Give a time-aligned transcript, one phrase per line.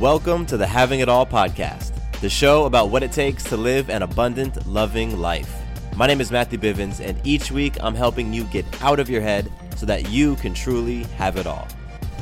[0.00, 3.88] Welcome to the Having It All podcast, the show about what it takes to live
[3.88, 5.50] an abundant, loving life.
[5.96, 9.22] My name is Matthew Bivens, and each week I'm helping you get out of your
[9.22, 11.66] head so that you can truly have it all.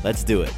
[0.04, 0.52] Let's do it.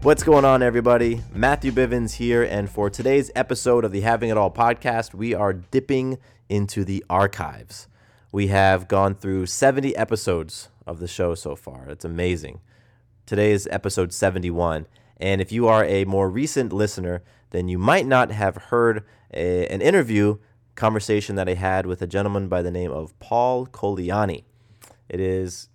[0.00, 1.20] What's going on, everybody?
[1.34, 5.52] Matthew Bivens here, and for today's episode of the Having It All podcast, we are
[5.52, 6.16] dipping
[6.48, 7.86] into the archives.
[8.32, 11.86] We have gone through 70 episodes of the show so far.
[11.90, 12.62] It's amazing.
[13.28, 14.86] Today is episode 71.
[15.18, 19.66] And if you are a more recent listener, then you might not have heard a,
[19.66, 20.38] an interview
[20.76, 24.44] conversation that I had with a gentleman by the name of Paul Colaianni.
[25.10, 25.68] It is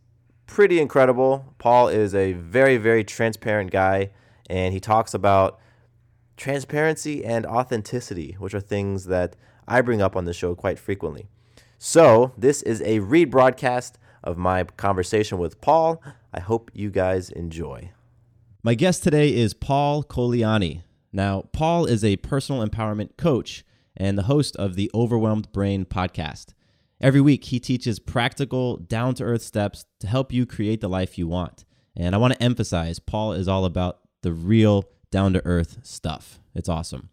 [0.47, 1.53] pretty incredible.
[1.59, 4.09] Paul is a very, very transparent guy,
[4.49, 5.59] and he talks about
[6.35, 9.35] transparency and authenticity, which are things that
[9.67, 11.27] I bring up on the show quite frequently.
[11.77, 13.91] So, this is a rebroadcast
[14.23, 16.01] of my conversation with Paul.
[16.33, 17.91] I hope you guys enjoy.
[18.63, 20.81] My guest today is Paul Colaianni.
[21.11, 23.63] Now, Paul is a personal empowerment coach
[23.95, 26.53] and the host of the Overwhelmed Brain podcast.
[26.99, 31.19] Every week, he teaches practical, down to earth steps to help you create the life
[31.19, 31.65] you want.
[31.95, 36.39] And I want to emphasize, Paul is all about the real, down to earth stuff.
[36.55, 37.09] It's awesome.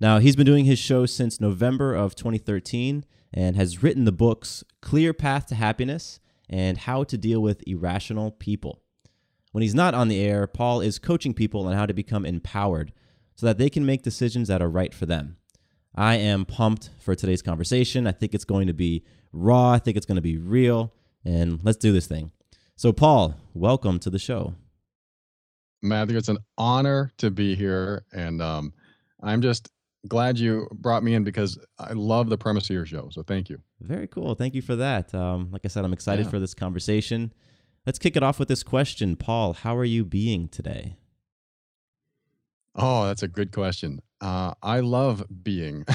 [0.00, 4.64] Now, he's been doing his show since November of 2013 and has written the books
[4.80, 8.82] Clear Path to Happiness and how to deal with irrational people.
[9.52, 12.92] When he's not on the air, Paul is coaching people on how to become empowered
[13.36, 15.36] so that they can make decisions that are right for them.
[15.94, 18.06] I am pumped for today's conversation.
[18.06, 20.92] I think it's going to be raw, I think it's going to be real,
[21.24, 22.32] and let's do this thing.
[22.76, 24.54] So, Paul, welcome to the show.
[25.82, 28.04] Matthew, it's an honor to be here.
[28.12, 28.72] And um,
[29.22, 29.70] I'm just
[30.08, 33.08] glad you brought me in because I love the premise of your show.
[33.10, 33.60] So thank you.
[33.80, 34.34] Very cool.
[34.34, 35.14] Thank you for that.
[35.14, 36.30] Um, like I said, I'm excited yeah.
[36.30, 37.32] for this conversation.
[37.86, 39.16] Let's kick it off with this question.
[39.16, 40.96] Paul, how are you being today?
[42.74, 44.00] Oh, that's a good question.
[44.20, 45.86] Uh, I love being.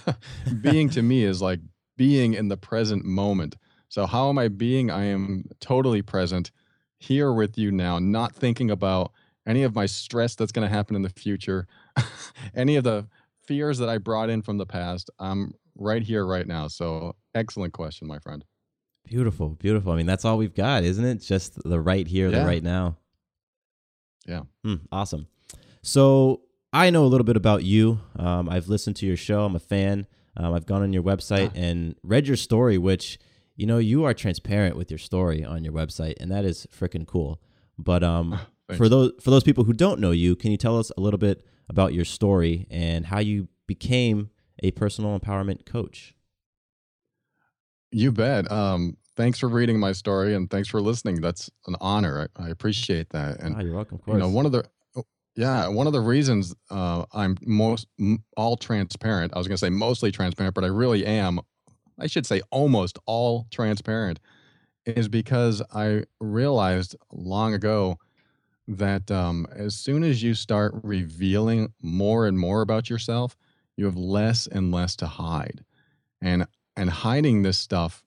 [0.60, 1.60] being to me is like
[1.96, 3.56] being in the present moment.
[3.88, 4.90] So, how am I being?
[4.90, 6.50] I am totally present
[6.98, 9.12] here with you now, not thinking about
[9.46, 11.66] any of my stress that's going to happen in the future,
[12.54, 13.06] any of the
[13.46, 15.10] fears that I brought in from the past.
[15.18, 16.68] I'm right here, right now.
[16.68, 18.44] So, excellent question, my friend.
[19.04, 19.92] Beautiful, beautiful.
[19.92, 21.16] I mean, that's all we've got, isn't it?
[21.16, 22.40] Just the right here, yeah.
[22.40, 22.96] the right now.
[24.26, 24.42] Yeah.
[24.64, 25.26] Mm, awesome.
[25.82, 28.00] So, I know a little bit about you.
[28.16, 29.44] Um, I've listened to your show.
[29.44, 30.06] I'm a fan.
[30.36, 31.58] Um, I've gone on your website ah.
[31.58, 33.18] and read your story, which
[33.56, 37.06] you know you are transparent with your story on your website, and that is freaking
[37.06, 37.40] cool.
[37.78, 38.40] But um,
[38.76, 41.18] for those for those people who don't know you, can you tell us a little
[41.18, 44.30] bit about your story and how you became
[44.62, 46.14] a personal empowerment coach.
[47.90, 48.50] You bet.
[48.50, 51.20] Um, thanks for reading my story and thanks for listening.
[51.20, 52.28] That's an honor.
[52.36, 53.40] I, I appreciate that.
[53.40, 54.00] And oh, you're welcome.
[54.06, 54.64] You know, one of the
[54.96, 55.04] oh,
[55.36, 57.86] yeah, one of the reasons uh, I'm most
[58.36, 59.32] all transparent.
[59.34, 61.40] I was going to say mostly transparent, but I really am.
[61.98, 64.18] I should say almost all transparent,
[64.84, 67.98] is because I realized long ago
[68.66, 73.36] that um, as soon as you start revealing more and more about yourself,
[73.76, 75.64] you have less and less to hide,
[76.20, 78.04] and and hiding this stuff,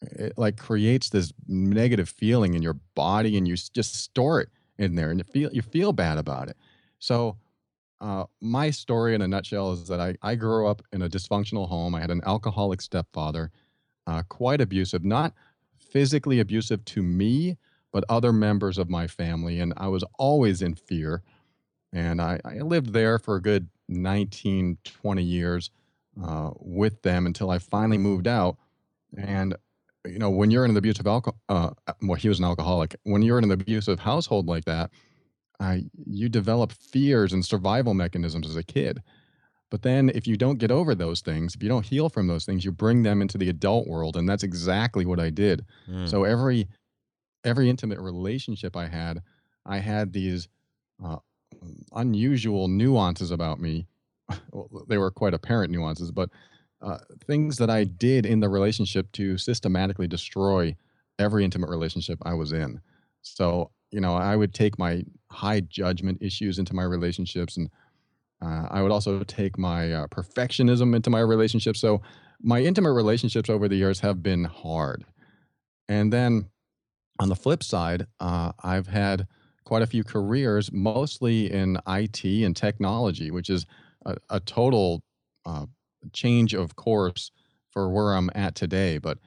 [0.00, 4.48] it like creates this negative feeling in your body, and you just store it
[4.78, 6.56] in there, and you feel you feel bad about it.
[6.98, 7.36] So.
[8.00, 11.68] Uh, my story in a nutshell is that I, I grew up in a dysfunctional
[11.68, 11.94] home.
[11.94, 13.52] I had an alcoholic stepfather,
[14.08, 15.34] uh, quite abusive, not
[15.78, 17.58] physically abusive to me,
[17.92, 19.60] but other members of my family.
[19.60, 21.22] And I was always in fear.
[21.92, 25.70] And I, I lived there for a good 19, 20 years
[26.22, 28.56] uh, with them until I finally moved out.
[29.16, 29.54] And,
[30.06, 31.70] you know, when you're in an abusive alcohol, uh,
[32.02, 32.96] well, he was an alcoholic.
[33.04, 34.90] When you're in an abusive household like that,
[35.60, 39.02] uh, you develop fears and survival mechanisms as a kid.
[39.70, 42.44] But then if you don't get over those things, if you don't heal from those
[42.44, 44.16] things, you bring them into the adult world.
[44.16, 45.64] And that's exactly what I did.
[45.88, 46.08] Mm.
[46.08, 46.68] So every
[47.44, 49.22] every intimate relationship I had,
[49.66, 50.48] I had these
[51.04, 51.18] uh,
[51.94, 53.86] unusual nuances about me.
[54.52, 56.30] well, they were quite apparent nuances, but
[56.80, 60.76] uh, things that I did in the relationship to systematically destroy
[61.18, 62.80] every intimate relationship I was in.
[63.22, 67.70] So, you know, I would take my high judgment issues into my relationships and
[68.42, 71.80] uh, I would also take my uh, perfectionism into my relationships.
[71.80, 72.02] So,
[72.44, 75.04] my intimate relationships over the years have been hard.
[75.88, 76.48] And then
[77.22, 79.28] on the flip side, uh, I've had
[79.64, 83.64] quite a few careers, mostly in IT and technology, which is
[84.04, 85.02] a, a total
[85.46, 85.66] uh,
[86.12, 87.30] change of course
[87.70, 88.98] for where I'm at today.
[88.98, 89.18] But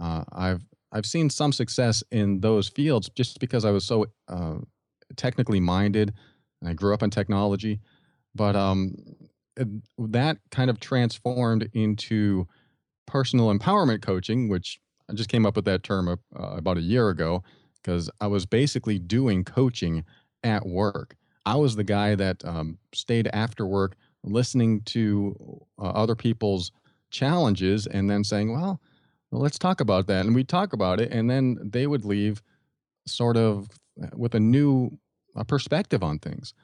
[0.00, 4.56] uh, I've I've seen some success in those fields just because I was so uh,
[5.16, 6.12] technically minded
[6.60, 7.80] and I grew up in technology.
[8.34, 8.96] But um,
[9.98, 12.48] that kind of transformed into
[13.06, 14.80] personal empowerment coaching, which
[15.10, 17.42] I just came up with that term uh, about a year ago
[17.74, 20.04] because I was basically doing coaching
[20.42, 21.16] at work.
[21.46, 26.72] I was the guy that um, stayed after work listening to uh, other people's
[27.10, 28.80] challenges and then saying, well,
[29.30, 30.24] well, let's talk about that.
[30.26, 32.42] And we talk about it, and then they would leave
[33.06, 33.68] sort of
[34.02, 34.98] uh, with a new
[35.36, 36.54] uh, perspective on things.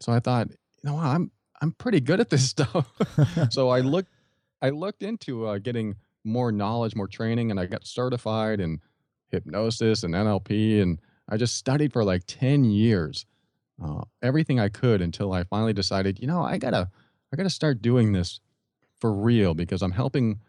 [0.00, 1.30] So I thought, you know, I'm
[1.60, 2.90] I'm pretty good at this stuff.
[3.50, 4.12] so I looked
[4.62, 8.80] I looked into uh, getting more knowledge, more training, and I got certified in
[9.28, 13.26] hypnosis and NLP, and I just studied for like ten years,
[13.82, 16.90] uh, everything I could until I finally decided, you know, I gotta
[17.32, 18.40] I gotta start doing this
[19.00, 20.40] for real because I'm helping,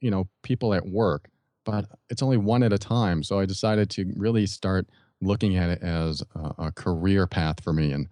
[0.00, 1.28] you know, people at work,
[1.64, 3.22] but it's only one at a time.
[3.22, 4.88] So I decided to really start
[5.22, 8.08] looking at it as a, a career path for me, and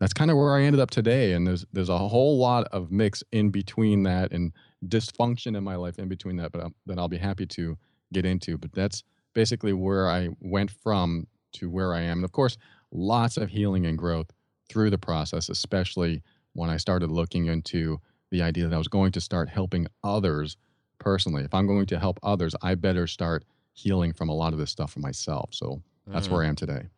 [0.00, 1.32] that's kind of where I ended up today.
[1.32, 4.52] And there's there's a whole lot of mix in between that and
[4.86, 7.76] dysfunction in my life in between that, but I'm, that I'll be happy to
[8.12, 8.58] get into.
[8.58, 9.02] But that's
[9.34, 12.18] basically where I went from to where I am.
[12.18, 12.56] And of course,
[12.92, 14.30] lots of healing and growth
[14.68, 16.22] through the process, especially
[16.52, 20.56] when I started looking into the idea that I was going to start helping others
[20.98, 21.44] personally.
[21.44, 24.70] If I'm going to help others, I better start healing from a lot of this
[24.70, 25.50] stuff for myself.
[25.52, 26.32] So that's mm.
[26.32, 26.88] where I am today.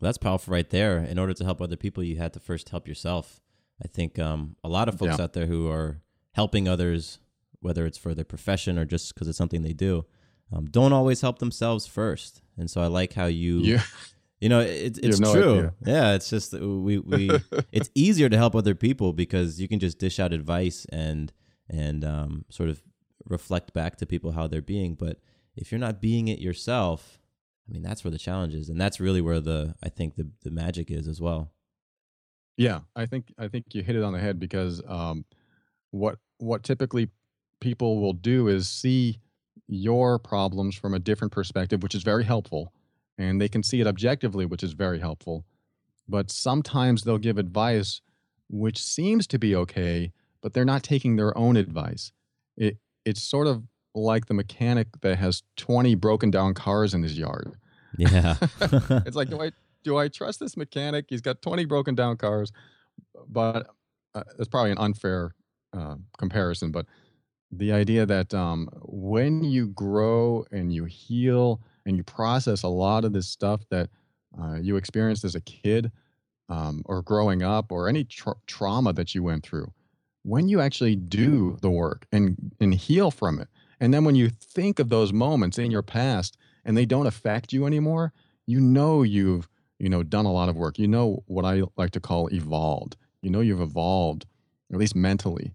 [0.00, 0.98] Well, that's powerful right there.
[0.98, 3.40] In order to help other people, you had to first help yourself.
[3.82, 5.24] I think um, a lot of folks yeah.
[5.24, 6.00] out there who are
[6.32, 7.18] helping others,
[7.60, 10.04] whether it's for their profession or just because it's something they do,
[10.52, 12.42] um, don't always help themselves first.
[12.56, 13.82] And so I like how you yeah.
[14.40, 15.58] You know, it, it's no true.
[15.58, 15.74] Idea.
[15.84, 17.30] Yeah, it's just we we
[17.72, 21.32] it's easier to help other people because you can just dish out advice and
[21.68, 22.80] and um, sort of
[23.26, 24.94] reflect back to people how they're being.
[24.94, 25.18] But
[25.56, 27.18] if you're not being it yourself,
[27.68, 30.30] I mean, that's where the challenge is, and that's really where the I think the
[30.42, 31.52] the magic is as well.
[32.56, 35.24] Yeah, I think I think you hit it on the head because um,
[35.90, 37.10] what what typically
[37.60, 39.20] people will do is see
[39.66, 42.72] your problems from a different perspective, which is very helpful
[43.18, 45.44] and they can see it objectively, which is very helpful.
[46.08, 48.00] But sometimes they'll give advice
[48.50, 50.10] which seems to be okay,
[50.40, 52.12] but they're not taking their own advice.
[52.56, 57.18] It it's sort of like the mechanic that has 20 broken down cars in his
[57.18, 57.56] yard.
[57.96, 58.36] Yeah.
[58.60, 59.52] it's like do I
[59.84, 61.06] do I trust this mechanic?
[61.08, 62.52] He's got 20 broken down cars,
[63.28, 63.68] but
[64.14, 65.34] uh, it's probably an unfair
[65.72, 66.86] uh, comparison, but
[67.50, 73.04] the idea that um, when you grow and you heal and you process a lot
[73.04, 73.88] of this stuff that
[74.38, 75.90] uh, you experienced as a kid
[76.50, 79.72] um, or growing up or any tra- trauma that you went through
[80.22, 83.48] when you actually do the work and and heal from it
[83.80, 87.52] and then when you think of those moments in your past and they don't affect
[87.52, 88.12] you anymore
[88.46, 89.48] you know you've
[89.78, 90.78] you know done a lot of work.
[90.78, 92.96] You know what i like to call evolved.
[93.22, 94.26] You know you've evolved
[94.72, 95.54] at least mentally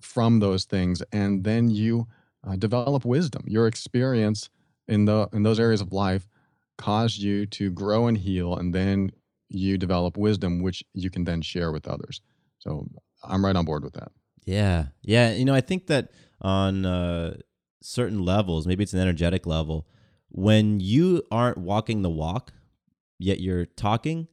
[0.00, 2.06] from those things and then you
[2.46, 3.42] uh, develop wisdom.
[3.46, 4.50] Your experience
[4.88, 6.28] in the in those areas of life
[6.76, 9.12] caused you to grow and heal and then
[9.48, 12.20] you develop wisdom which you can then share with others.
[12.58, 12.88] So
[13.22, 14.10] i'm right on board with that.
[14.44, 14.86] Yeah.
[15.02, 16.10] Yeah you know i think that
[16.44, 17.36] on uh,
[17.82, 19.86] certain levels maybe it's an energetic level
[20.28, 22.52] when you aren't walking the walk
[23.18, 24.28] yet you're talking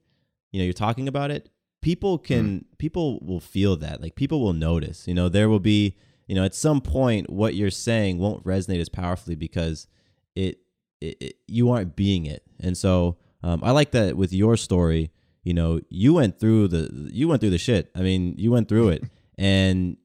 [0.51, 1.49] you know you're talking about it
[1.81, 2.77] people can mm.
[2.77, 6.45] people will feel that like people will notice you know there will be you know
[6.45, 9.87] at some point what you're saying won't resonate as powerfully because
[10.35, 10.59] it,
[10.99, 12.43] it, it you aren't being it.
[12.59, 15.11] And so um, I like that with your story.
[15.43, 17.89] You know, you went through the you went through the shit.
[17.95, 19.03] I mean, you went through it,
[19.37, 19.97] and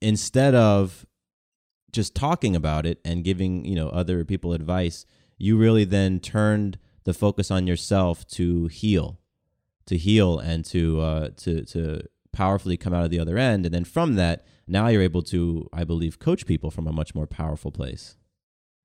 [0.00, 1.04] instead of
[1.96, 5.04] just talking about it and giving you know other people advice,
[5.38, 9.18] you really then turned the focus on yourself to heal,
[9.86, 13.64] to heal and to uh, to to powerfully come out of the other end.
[13.64, 17.14] And then from that, now you're able to, I believe, coach people from a much
[17.14, 18.16] more powerful place.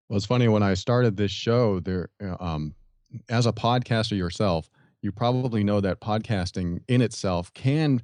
[0.08, 1.82] Well, it's funny when I started this show.
[1.82, 2.74] There, uh, um,
[3.30, 4.70] as a podcaster yourself,
[5.02, 8.02] you probably know that podcasting in itself can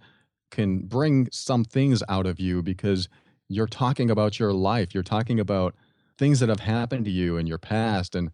[0.49, 3.09] can bring some things out of you because
[3.49, 4.93] you're talking about your life.
[4.93, 5.75] You're talking about
[6.17, 8.31] things that have happened to you in your past, and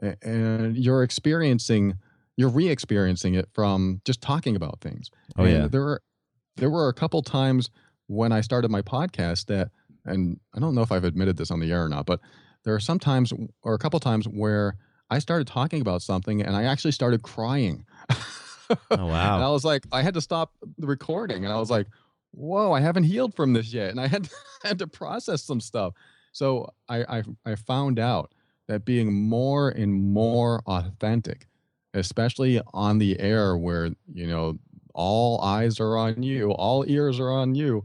[0.00, 1.98] and you're experiencing
[2.36, 5.10] you're re-experiencing it from just talking about things.
[5.38, 5.68] Oh and yeah.
[5.68, 6.02] there were
[6.56, 7.70] there were a couple times
[8.06, 9.70] when I started my podcast that,
[10.04, 12.20] and I don't know if I've admitted this on the air or not, but
[12.64, 13.32] there are some times
[13.62, 14.76] or a couple times where
[15.10, 17.84] I started talking about something and I actually started crying.
[18.90, 19.34] Oh wow.
[19.36, 21.86] And I was like, I had to stop the recording, and I was like,
[22.36, 24.30] "Whoa, I haven't healed from this yet," and I had to,
[24.62, 25.94] had to process some stuff.
[26.32, 28.32] So I, I I found out
[28.68, 31.46] that being more and more authentic,
[31.94, 34.58] especially on the air, where you know
[34.94, 37.84] all eyes are on you, all ears are on you,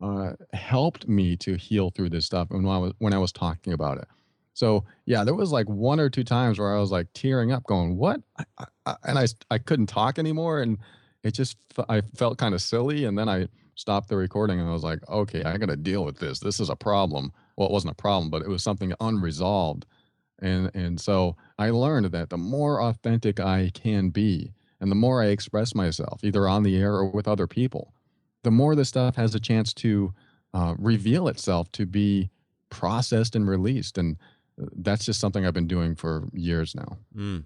[0.00, 3.72] uh, helped me to heal through this stuff when I was when I was talking
[3.72, 4.08] about it.
[4.54, 7.64] So yeah, there was like one or two times where I was like tearing up,
[7.64, 8.20] going, "What?"
[8.58, 10.78] I, I, and I I couldn't talk anymore, and
[11.22, 11.56] it just
[11.88, 15.00] I felt kind of silly, and then I stopped the recording, and I was like,
[15.08, 16.40] "Okay, I got to deal with this.
[16.40, 19.86] This is a problem." Well, it wasn't a problem, but it was something unresolved,
[20.40, 25.22] and and so I learned that the more authentic I can be, and the more
[25.22, 27.94] I express myself, either on the air or with other people,
[28.42, 30.14] the more this stuff has a chance to
[30.52, 32.30] uh, reveal itself to be
[32.70, 33.98] processed and released.
[33.98, 34.16] And
[34.60, 36.98] uh, that's just something I've been doing for years now.
[37.16, 37.44] Mm.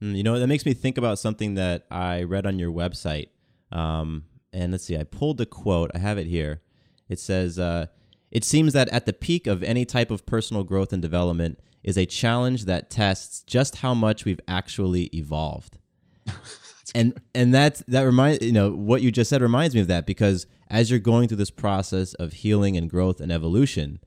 [0.00, 3.28] You know, that makes me think about something that I read on your website.
[3.72, 4.24] Um,
[4.56, 5.90] and let's see, I pulled the quote.
[5.94, 6.62] I have it here.
[7.08, 7.86] It says, uh,
[8.30, 11.98] It seems that at the peak of any type of personal growth and development is
[11.98, 15.78] a challenge that tests just how much we've actually evolved.
[16.94, 20.06] and and that that reminds you know what you just said reminds me of that
[20.06, 24.00] because as you're going through this process of healing and growth and evolution,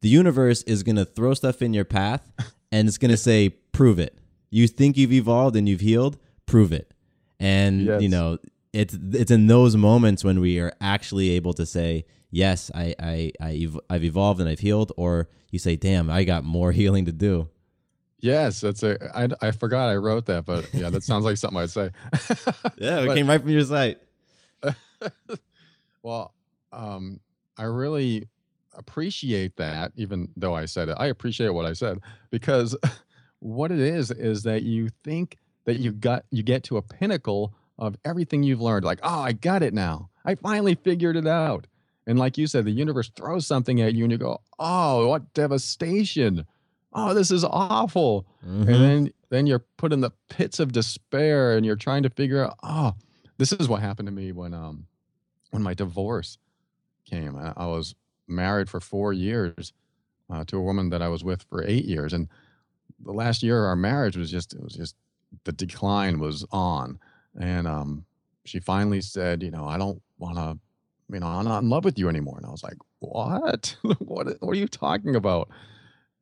[0.00, 2.30] the universe is going to throw stuff in your path
[2.72, 4.18] and it's going to say prove it.
[4.50, 6.94] You think you've evolved and you've healed, prove it.
[7.38, 8.38] And you know,
[8.72, 13.32] it's it's in those moments when we are actually able to say, yes, I I,
[13.40, 17.12] I I've evolved and I've healed or you say, damn, I got more healing to
[17.12, 17.48] do.
[18.20, 18.96] Yes, that's a.
[19.14, 21.90] I, I forgot I wrote that, but yeah, that sounds like something I'd say.
[22.78, 23.98] Yeah, it But- came right from your site.
[26.02, 26.34] well,
[26.72, 27.20] um,
[27.58, 28.28] I really
[28.74, 30.96] appreciate that, even though I said it.
[30.98, 31.98] I appreciate what I said
[32.30, 32.76] because
[33.40, 37.54] what it is is that you think that you got you get to a pinnacle
[37.78, 38.84] of everything you've learned.
[38.84, 40.10] Like, oh, I got it now.
[40.24, 41.66] I finally figured it out.
[42.06, 45.34] And like you said, the universe throws something at you, and you go, "Oh, what
[45.34, 46.46] devastation!
[46.92, 48.60] Oh, this is awful." Mhm.
[48.60, 52.44] and then then you're put in the pits of despair and you're trying to figure
[52.44, 52.94] out oh
[53.38, 54.86] this is what happened to me when um
[55.50, 56.38] when my divorce
[57.04, 57.96] came i, I was
[58.28, 59.72] married for four years
[60.30, 62.28] uh, to a woman that i was with for eight years and
[63.04, 64.94] the last year of our marriage was just it was just
[65.42, 67.00] the decline was on
[67.40, 68.04] and um
[68.44, 70.58] she finally said you know i don't want to
[71.12, 74.26] you know i'm not in love with you anymore and i was like what what
[74.40, 75.48] what are you talking about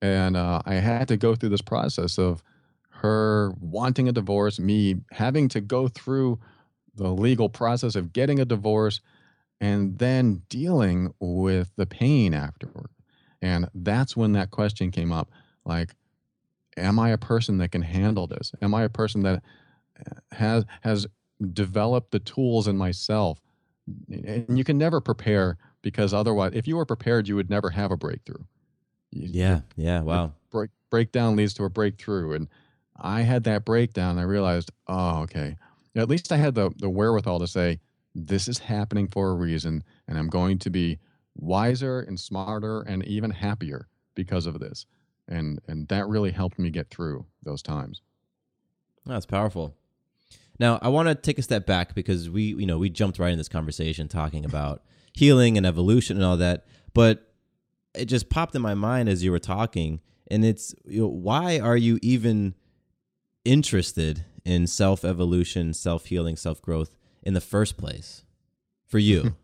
[0.04, 2.42] and uh, I had to go through this process of
[2.90, 6.38] her wanting a divorce, me having to go through
[6.94, 9.00] the legal process of getting a divorce,
[9.62, 12.90] and then dealing with the pain afterward.
[13.40, 15.30] And that's when that question came up
[15.64, 15.94] like,
[16.76, 18.52] am I a person that can handle this?
[18.61, 19.42] Am I a person that
[20.32, 21.06] has has
[21.52, 23.40] developed the tools in myself?
[24.10, 27.90] And you can never prepare because otherwise, if you were prepared, you would never have
[27.90, 28.44] a breakthrough.
[29.10, 30.32] Yeah, yeah, wow.
[30.50, 32.48] break breakdown leads to a breakthrough and
[33.00, 35.56] i had that breakdown i realized oh okay
[35.96, 37.80] at least i had the the wherewithal to say
[38.14, 40.98] this is happening for a reason and i'm going to be
[41.34, 44.86] wiser and smarter and even happier because of this
[45.26, 48.00] and and that really helped me get through those times
[49.06, 49.74] That's powerful.
[50.58, 53.32] Now, I want to take a step back because we, you know, we jumped right
[53.32, 54.82] in this conversation talking about
[55.12, 57.32] healing and evolution and all that, but
[57.94, 61.58] it just popped in my mind as you were talking, and it's you know, why
[61.58, 62.54] are you even
[63.44, 68.25] interested in self evolution, self healing, self growth in the first place
[68.87, 69.37] for you?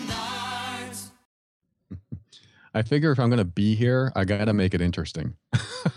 [2.73, 5.35] I figure if i'm going to be here i got to make it interesting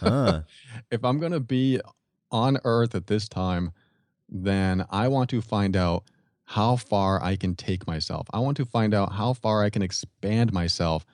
[0.00, 0.43] Huh.
[0.90, 1.81] if I'm going to be
[2.31, 3.73] on Earth at this time,
[4.28, 6.04] then I want to find out
[6.47, 8.26] how far I can take myself.
[8.33, 11.04] I want to find out how far I can expand myself.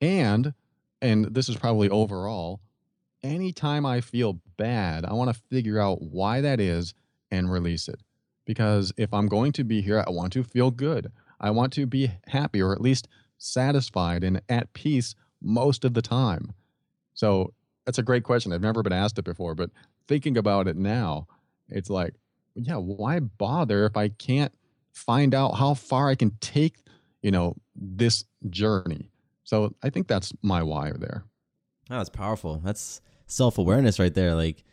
[0.00, 0.54] And,
[1.00, 2.60] and this is probably overall,
[3.22, 6.94] anytime I feel bad, I want to figure out why that is
[7.30, 8.00] and release it.
[8.46, 11.12] because if I'm going to be here, I want to feel good.
[11.40, 16.02] I want to be happy or at least satisfied and at peace most of the
[16.02, 16.52] time.
[17.14, 17.52] So
[17.84, 18.52] that's a great question.
[18.52, 19.70] I've never been asked it before, but
[20.08, 21.26] thinking about it now,
[21.68, 22.14] it's like,
[22.54, 24.52] yeah, why bother if I can't
[24.92, 26.76] find out how far I can take,
[27.22, 29.10] you know, this journey?
[29.44, 31.24] So I think that's my why there.
[31.90, 32.60] Oh, that's powerful.
[32.64, 34.34] That's self awareness right there.
[34.34, 34.64] Like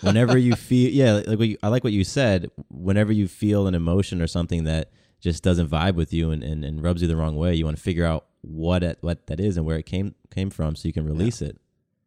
[0.00, 2.50] whenever you feel, yeah, like what you, I like what you said.
[2.70, 4.90] Whenever you feel an emotion or something that
[5.22, 7.76] just doesn't vibe with you and, and, and rubs you the wrong way, you want
[7.78, 10.86] to figure out what it, what that is and where it came came from, so
[10.88, 11.58] you can release it.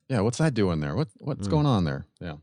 [0.09, 0.95] Yeah, what's that doing there?
[0.95, 1.51] What what's Mm.
[1.51, 2.05] going on there?
[2.21, 2.35] Yeah.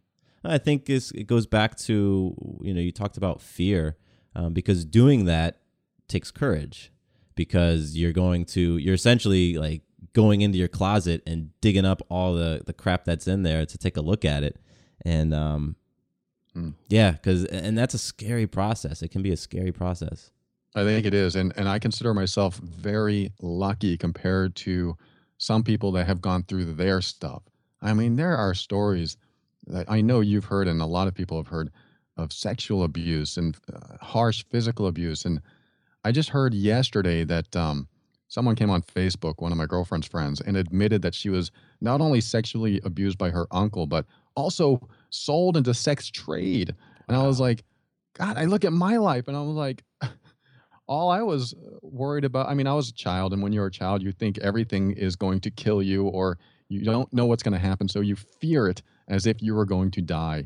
[0.44, 3.96] I think it goes back to you know you talked about fear
[4.34, 5.60] um, because doing that
[6.08, 6.90] takes courage
[7.36, 9.82] because you're going to you're essentially like
[10.14, 13.78] going into your closet and digging up all the the crap that's in there to
[13.78, 14.56] take a look at it
[15.04, 15.76] and um
[16.54, 16.74] Mm.
[16.90, 20.30] yeah because and that's a scary process it can be a scary process
[20.74, 24.96] I think it is, and and I consider myself very lucky compared to
[25.38, 27.42] some people that have gone through their stuff.
[27.82, 29.16] I mean, there are stories
[29.66, 31.70] that I know you've heard, and a lot of people have heard
[32.16, 35.24] of sexual abuse and uh, harsh physical abuse.
[35.24, 35.40] And
[36.04, 37.88] I just heard yesterday that um,
[38.28, 41.50] someone came on Facebook, one of my girlfriend's friends, and admitted that she was
[41.80, 46.74] not only sexually abused by her uncle, but also sold into sex trade.
[47.08, 47.64] And I was like,
[48.14, 49.82] God, I look at my life, and I was like.
[50.92, 53.66] All I was uh, worried about, I mean, I was a child, and when you're
[53.74, 56.26] a child, you think everything is going to kill you or
[56.68, 57.88] you don't know what's going to happen.
[57.88, 60.40] So you fear it as if you were going to die.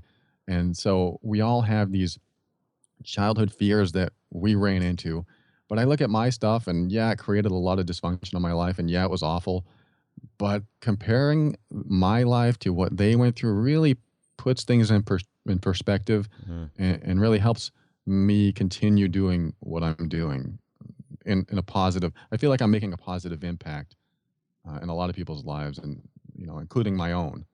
[0.56, 2.18] And so we all have these
[3.04, 5.24] childhood fears that we ran into.
[5.68, 8.42] But I look at my stuff, and yeah, it created a lot of dysfunction in
[8.42, 9.66] my life, and yeah, it was awful.
[10.38, 13.96] But comparing my life to what they went through really
[14.36, 16.70] puts things in, per- in perspective Mhm.
[16.78, 17.70] and, and really helps
[18.06, 20.58] me continue doing what I'm doing
[21.24, 22.12] in, in a positive.
[22.30, 23.96] I feel like I'm making a positive impact
[24.68, 26.00] uh, in a lot of people's lives, and
[26.36, 27.44] you know, including my own.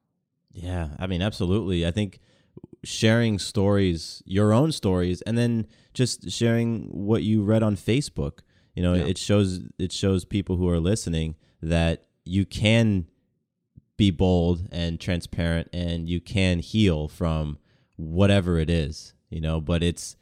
[0.53, 1.87] Yeah, I mean, absolutely.
[1.87, 2.20] I think
[2.85, 8.40] sharing stories, your own stories, and then just sharing what you read on Facebook.
[8.74, 9.05] You know, Yeah.
[9.07, 13.07] it shows it shows people who are listening that you can
[13.96, 17.59] be bold and transparent, and you can heal from
[17.96, 19.14] whatever it is.
[19.31, 20.16] You know, but it's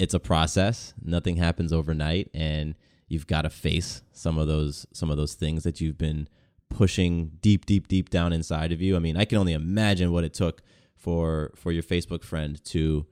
[0.00, 0.94] it's a process.
[1.04, 2.74] Nothing happens overnight, and
[3.06, 6.26] you've got to face some of those some of those things that you've been
[6.70, 8.96] pushing deep, deep, deep down inside of you.
[8.96, 10.62] I mean, I can only imagine what it took
[10.96, 13.06] for for your Facebook friend to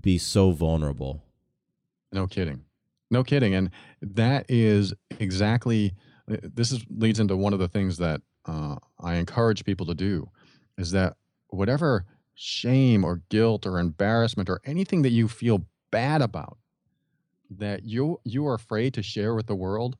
[0.00, 1.22] be so vulnerable.
[2.12, 2.64] No kidding.
[3.10, 3.54] No kidding.
[3.54, 3.70] And
[4.02, 5.94] that is exactly
[6.26, 10.28] this is leads into one of the things that uh, I encourage people to do
[10.76, 11.14] is that
[11.50, 16.58] whatever shame or guilt or embarrassment or anything that you feel bad about
[17.50, 19.96] that you you are afraid to share with the world,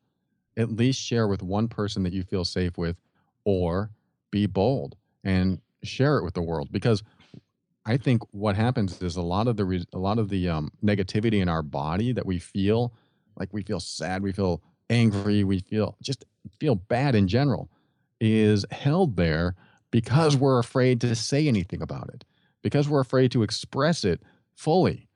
[0.57, 2.97] at least share with one person that you feel safe with
[3.45, 3.91] or
[4.31, 7.03] be bold and share it with the world because
[7.89, 11.41] I think what happens is a lot of the a lot of the um, negativity
[11.41, 12.93] in our body that we feel,
[13.37, 16.27] like we feel sad, we feel angry, we feel just
[16.61, 17.71] feel bad in general,
[18.21, 19.55] is held there
[19.91, 22.27] because we're afraid to say anything about it,
[22.61, 24.21] because we're afraid to express it
[24.55, 25.08] fully.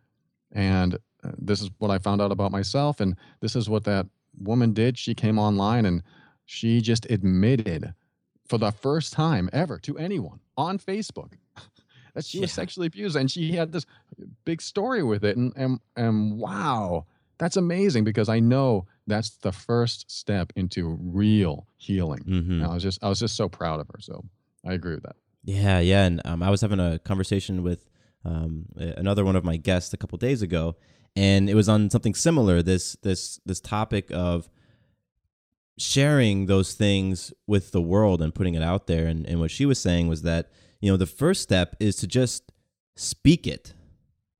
[0.52, 4.06] And uh, this is what I found out about myself, and this is what that
[4.38, 4.98] woman did.
[4.98, 6.02] She came online and
[6.44, 7.94] she just admitted
[8.46, 11.32] for the first time ever to anyone on Facebook
[12.14, 13.86] that she was sexually abused and she had this
[14.44, 17.06] big story with it and and, and wow
[17.38, 22.52] that's amazing because i know that's the first step into real healing Mm-hmm.
[22.52, 24.24] and i was just i was just so proud of her so
[24.66, 26.04] i agree with that Yeah, yeah.
[26.04, 27.88] And um, I was having a conversation with
[28.24, 30.76] um, another one of my guests a couple days ago,
[31.16, 32.62] and it was on something similar.
[32.62, 34.48] This this this topic of
[35.78, 39.06] sharing those things with the world and putting it out there.
[39.06, 42.06] And, and what she was saying was that you know the first step is to
[42.06, 42.52] just
[42.96, 43.74] speak it.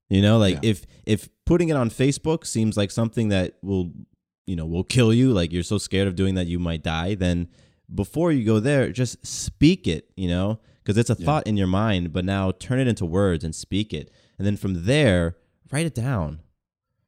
[0.08, 0.70] You know, like Yeah.
[0.70, 3.92] if if putting it on Facebook seems like something that will
[4.46, 7.14] you know will kill you, like you're so scared of doing that you might die,
[7.14, 7.48] then
[7.92, 10.10] before you go there, just speak it.
[10.16, 11.24] You know, because it's a Yeah.
[11.26, 14.56] thought in your mind, but now turn it into words and speak it, and then
[14.56, 15.36] from there
[15.70, 16.40] write it down.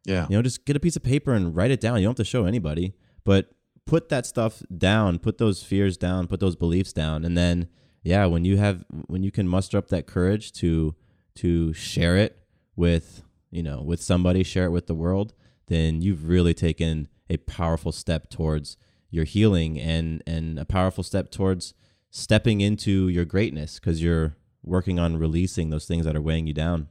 [0.07, 1.99] yeah You know, just get a piece of paper and write it down.
[1.99, 3.51] You don't have to show anybody, but
[3.87, 7.69] put that stuff down, put those fears down, put those beliefs down, and then
[8.03, 10.95] yeah, when you have when you can muster up that courage to
[11.37, 12.39] to share it
[12.77, 15.33] with you know with somebody, share it with the world,
[15.69, 18.77] then you've really taken a powerful step towards
[19.11, 21.73] your healing and and a powerful step towards
[22.17, 26.55] stepping into your greatness because you're working on releasing those things that are weighing you
[26.55, 26.87] down.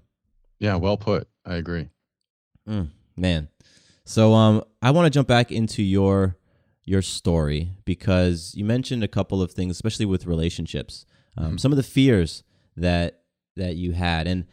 [0.60, 1.88] yeah well put i agree
[3.16, 3.48] man.
[4.06, 6.36] So um I want to jump back into your
[6.86, 11.06] your story because you mentioned a couple of things especially with relationships.
[11.38, 12.44] Um, some of the fears
[12.76, 13.22] that
[13.56, 14.46] that you had and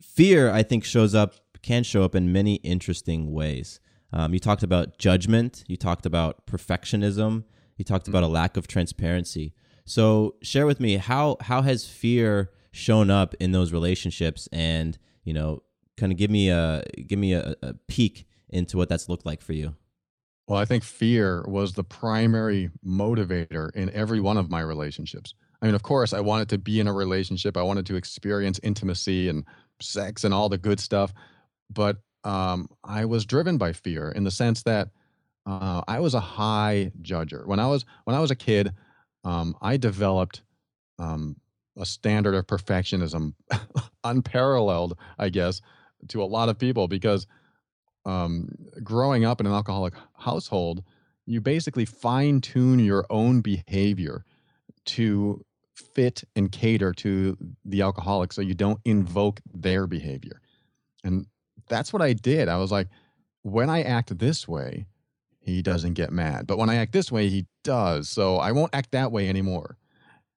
[0.00, 3.78] fear I think shows up can show up in many interesting ways.
[4.12, 7.44] Um, you talked about judgment, you talked about perfectionism,
[7.76, 9.54] you talked about a lack of transparency.
[9.86, 15.32] So share with me how how has fear shown up in those relationships and you
[15.32, 15.62] know
[15.96, 19.40] kind of give me a give me a, a peek into what that's looked like
[19.40, 19.74] for you.
[20.46, 25.34] Well, I think fear was the primary motivator in every one of my relationships.
[25.62, 27.56] I mean, of course, I wanted to be in a relationship.
[27.56, 29.44] I wanted to experience intimacy and
[29.80, 31.14] sex and all the good stuff.
[31.70, 34.90] But um, I was driven by fear in the sense that
[35.46, 37.46] uh, I was a high judger.
[37.46, 38.72] When I was when I was a kid,
[39.24, 40.42] um, I developed
[40.98, 41.36] um,
[41.76, 43.34] a standard of perfectionism,
[44.04, 45.60] unparalleled, I guess,
[46.08, 47.26] to a lot of people because
[48.04, 48.48] um,
[48.82, 50.84] growing up in an alcoholic household,
[51.26, 54.24] you basically fine tune your own behavior
[54.84, 60.40] to fit and cater to the alcoholic so you don't invoke their behavior.
[61.02, 61.26] And
[61.68, 62.48] that's what I did.
[62.48, 62.88] I was like,
[63.42, 64.86] when I act this way,
[65.44, 66.46] he doesn't get mad.
[66.46, 68.08] But when I act this way, he does.
[68.08, 69.76] So I won't act that way anymore.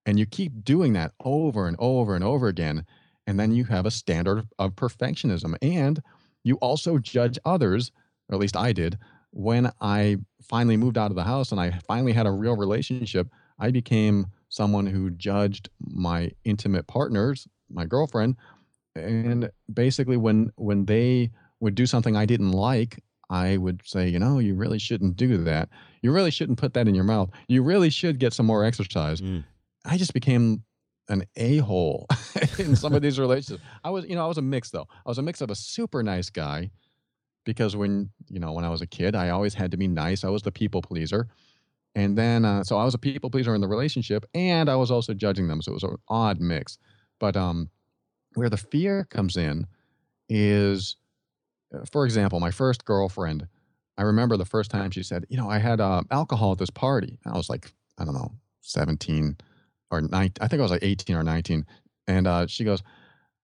[0.05, 2.85] And you keep doing that over and over and over again.
[3.25, 5.55] And then you have a standard of perfectionism.
[5.61, 6.01] And
[6.43, 7.91] you also judge others,
[8.29, 8.97] or at least I did,
[9.31, 13.27] when I finally moved out of the house and I finally had a real relationship.
[13.59, 18.35] I became someone who judged my intimate partners, my girlfriend,
[18.95, 24.19] and basically when when they would do something I didn't like, I would say, you
[24.19, 25.69] know, you really shouldn't do that.
[26.01, 27.29] You really shouldn't put that in your mouth.
[27.47, 29.19] You really should get some more exercise.
[29.21, 29.43] Mm.
[29.85, 30.63] I just became
[31.09, 32.07] an a-hole
[32.59, 33.63] in some of these relationships.
[33.83, 34.87] I was, you know, I was a mix though.
[35.05, 36.71] I was a mix of a super nice guy
[37.45, 40.23] because when, you know, when I was a kid, I always had to be nice.
[40.23, 41.27] I was the people pleaser.
[41.95, 44.91] And then, uh, so I was a people pleaser in the relationship and I was
[44.91, 45.61] also judging them.
[45.61, 46.77] So it was an odd mix.
[47.19, 47.69] But um,
[48.35, 49.65] where the fear comes in
[50.29, 50.97] is,
[51.91, 53.47] for example, my first girlfriend,
[53.97, 56.69] I remember the first time she said, you know, I had uh, alcohol at this
[56.69, 57.19] party.
[57.25, 59.37] I was like, I don't know, 17
[59.91, 60.31] or 19.
[60.41, 61.65] I think I was like 18 or 19.
[62.07, 62.83] And uh, she goes,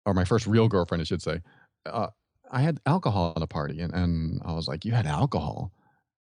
[0.06, 1.40] or my first real girlfriend, I should say,
[1.86, 2.08] uh,
[2.50, 3.80] I had alcohol at a party.
[3.80, 5.72] And, and I was like, you had alcohol?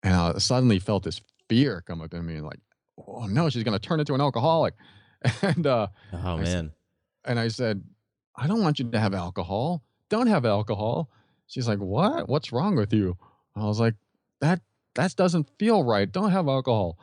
[0.03, 2.59] And I suddenly felt this fear come up in me and like,
[3.07, 4.73] oh no, she's going to turn into an alcoholic.
[5.41, 6.71] And, uh, Oh I man.
[7.25, 7.83] and I said,
[8.35, 9.83] I don't want you to have alcohol.
[10.09, 11.09] Don't have alcohol.
[11.49, 12.29] She's like, What?
[12.29, 13.17] What's wrong with you?
[13.55, 13.95] I was like,
[14.39, 14.61] That
[14.95, 16.09] that doesn't feel right.
[16.09, 16.97] Don't have alcohol.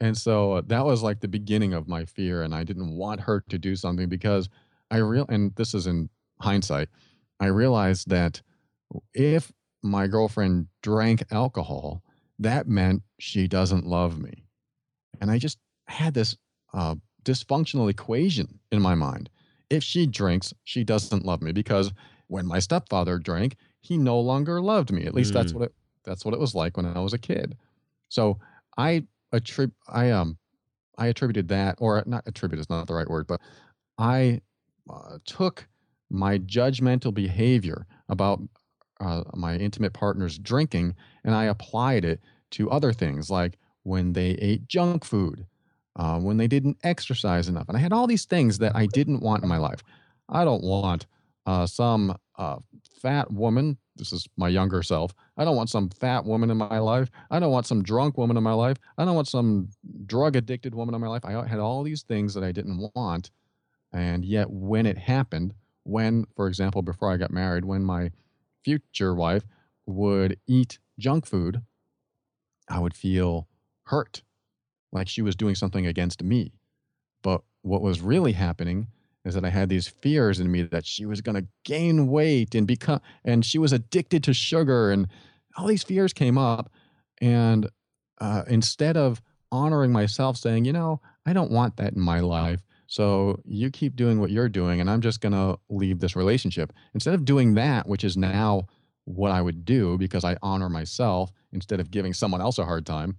[0.00, 2.42] And so uh, that was like the beginning of my fear.
[2.42, 4.48] And I didn't want her to do something because
[4.90, 6.08] I real and this is in
[6.40, 6.88] hindsight,
[7.38, 8.42] I realized that
[9.14, 9.52] if
[9.82, 12.02] my girlfriend drank alcohol,
[12.38, 14.44] that meant she doesn't love me.
[15.20, 16.36] And I just had this
[16.72, 19.28] uh, dysfunctional equation in my mind.
[19.70, 21.92] If she drinks, she doesn't love me because
[22.26, 25.06] when my stepfather drank, he no longer loved me.
[25.06, 25.54] At least that's Mm.
[25.54, 27.58] what it that's what it was like when I was a kid.
[28.10, 28.38] So
[28.78, 30.38] I attribute I um
[30.98, 33.40] I attributed that or not attribute is not the right word, but
[33.98, 34.40] I
[34.90, 35.68] uh, took
[36.10, 38.40] my judgmental behavior about
[39.00, 42.20] uh, my intimate partner's drinking and I applied it
[42.52, 45.46] to other things like when they ate junk food,
[45.96, 47.68] uh, when they didn't exercise enough.
[47.68, 49.82] And I had all these things that I didn't want in my life.
[50.28, 51.06] I don't want
[51.46, 52.58] uh, some uh,
[53.00, 53.78] fat woman.
[53.96, 55.14] This is my younger self.
[55.36, 57.08] I don't want some fat woman in my life.
[57.30, 58.78] I don't want some drunk woman in my life.
[58.98, 59.68] I don't want some
[60.06, 61.24] drug addicted woman in my life.
[61.24, 63.30] I had all these things that I didn't want.
[63.92, 68.10] And yet, when it happened, when, for example, before I got married, when my
[68.64, 69.44] future wife
[69.86, 71.62] would eat junk food,
[72.68, 73.46] I would feel
[73.84, 74.22] hurt,
[74.90, 76.52] like she was doing something against me.
[77.22, 78.88] But what was really happening
[79.24, 82.54] is that I had these fears in me that she was going to gain weight
[82.54, 85.08] and become, and she was addicted to sugar, and
[85.56, 86.72] all these fears came up.
[87.20, 87.68] And
[88.20, 92.60] uh, instead of honoring myself, saying, you know, I don't want that in my life.
[92.86, 96.72] So you keep doing what you're doing, and I'm just going to leave this relationship.
[96.94, 98.66] Instead of doing that, which is now
[99.04, 102.86] what I would do because I honor myself instead of giving someone else a hard
[102.86, 103.16] time,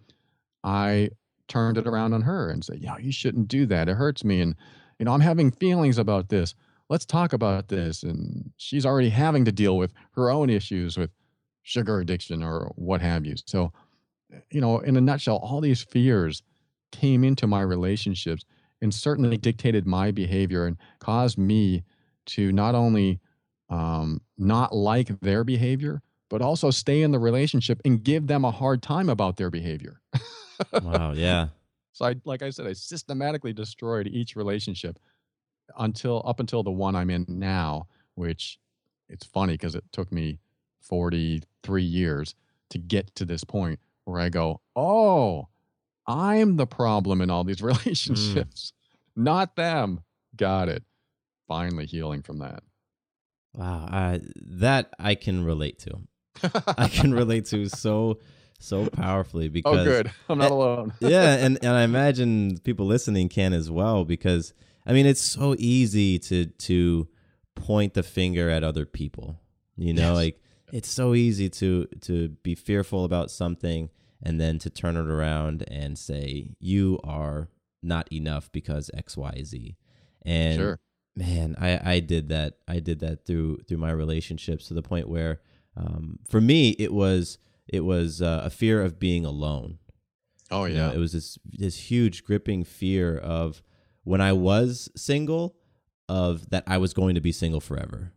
[0.63, 1.09] I
[1.47, 3.89] turned it around on her and said, "Yeah, you shouldn't do that.
[3.89, 4.55] It hurts me, and
[5.03, 6.55] you know I'm having feelings about this.
[6.87, 11.11] Let's talk about this." And she's already having to deal with her own issues with
[11.61, 13.35] sugar addiction or what have you.
[13.45, 13.73] So,
[14.49, 16.41] you know, in a nutshell, all these fears
[16.93, 18.45] came into my relationships
[18.81, 21.83] and certainly dictated my behavior and caused me
[22.27, 23.19] to not only
[23.69, 28.51] um, not like their behavior, but also stay in the relationship and give them a
[28.51, 29.99] hard time about their behavior.
[30.81, 31.11] wow.
[31.11, 31.49] Yeah.
[31.93, 34.99] So I, like I said, I systematically destroyed each relationship
[35.77, 38.60] until up until the one I'm in now, which
[39.08, 40.39] it's funny because it took me
[40.82, 42.36] 43 years
[42.71, 45.47] to get to this point where I go, oh,
[46.08, 48.73] I'm the problem in all these relationships,
[49.17, 49.23] mm.
[49.23, 50.01] not them.
[50.36, 50.84] Got it.
[51.47, 52.63] Finally healing from that.
[53.53, 55.99] Wow, uh, that I can relate to.
[56.75, 58.19] I can relate to so
[58.63, 62.86] so powerfully oh, because oh good i'm not alone yeah and, and i imagine people
[62.86, 64.54] listening can as well because
[64.86, 67.08] i mean it's so easy to to
[67.56, 69.39] point the finger at other people
[69.76, 70.15] you know yes.
[70.15, 73.89] like it's so easy to to be fearful about something
[74.21, 77.49] and then to turn it around and say you are
[77.82, 79.76] not enough because xyz
[80.26, 80.80] and sure.
[81.15, 85.10] man i i did that i did that through through my relationships to the point
[85.10, 85.41] where
[85.76, 89.80] um, for me it was it was uh, a fear of being alone.
[90.52, 93.62] Oh yeah, you know, it was this this huge gripping fear of
[94.04, 95.56] when I was single,
[96.10, 98.13] of that I was going to be single forever.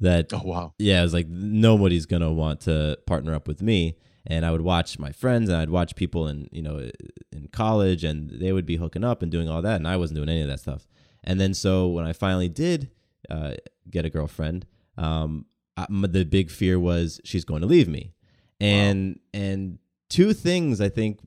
[0.00, 3.96] That oh wow, yeah, it was like nobody's gonna want to partner up with me.
[4.26, 6.90] And I would watch my friends, and I'd watch people in you know
[7.30, 10.16] in college, and they would be hooking up and doing all that, and I wasn't
[10.16, 10.86] doing any of that stuff.
[11.22, 12.90] And then so when I finally did
[13.30, 13.54] uh,
[13.90, 18.13] get a girlfriend, um, I, the big fear was she's going to leave me
[18.60, 19.40] and wow.
[19.40, 21.20] and two things I think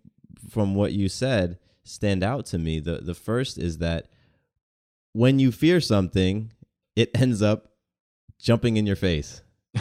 [0.49, 2.79] from what you said stand out to me.
[2.79, 4.07] The the first is that
[5.13, 6.51] when you fear something,
[6.95, 7.71] it ends up
[8.39, 9.41] jumping in your face.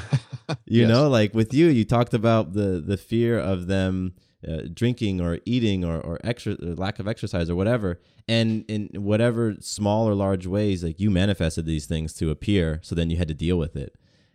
[0.65, 0.89] you yes.
[0.89, 4.15] know, like with you, you talked about the the fear of them
[4.47, 9.57] uh, drinking or eating or or or lack of exercise or whatever, and in whatever
[9.61, 13.29] small or large ways, like you manifested these things to appear, so then you had
[13.29, 13.95] to deal with it,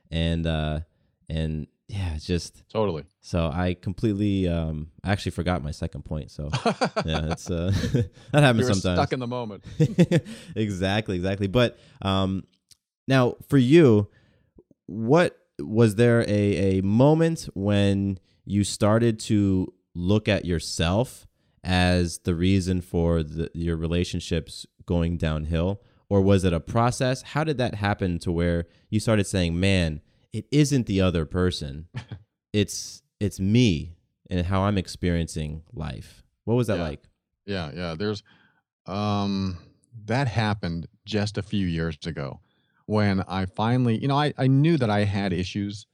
[0.10, 0.80] and uh,
[1.30, 3.04] and yeah, it's just totally.
[3.20, 6.32] So I completely um actually forgot my second point.
[6.32, 6.50] So
[7.06, 7.72] yeah, it's uh
[8.32, 8.98] that happens You're sometimes.
[8.98, 9.66] Stuck in the moment.
[10.56, 11.48] exactly, exactly.
[11.48, 12.46] But um
[13.10, 14.08] now for you,
[14.86, 21.28] what was there a a moment when you started to look at yourself
[21.62, 27.22] as the reason for the, your relationships going downhill or was it a process?
[27.22, 30.00] How did that happen to where you started saying, "Man,
[30.34, 31.88] it isn't the other person.
[32.54, 33.96] it's it's me
[34.30, 36.24] and how I'm experiencing life.
[36.46, 36.84] What was that yeah.
[36.84, 37.04] like?
[37.46, 37.96] Yeah, yeah.
[37.96, 38.24] There's
[38.86, 39.58] um
[40.06, 42.40] that happened just a few years ago
[42.86, 45.86] when I finally, you know, I, I knew that I had issues,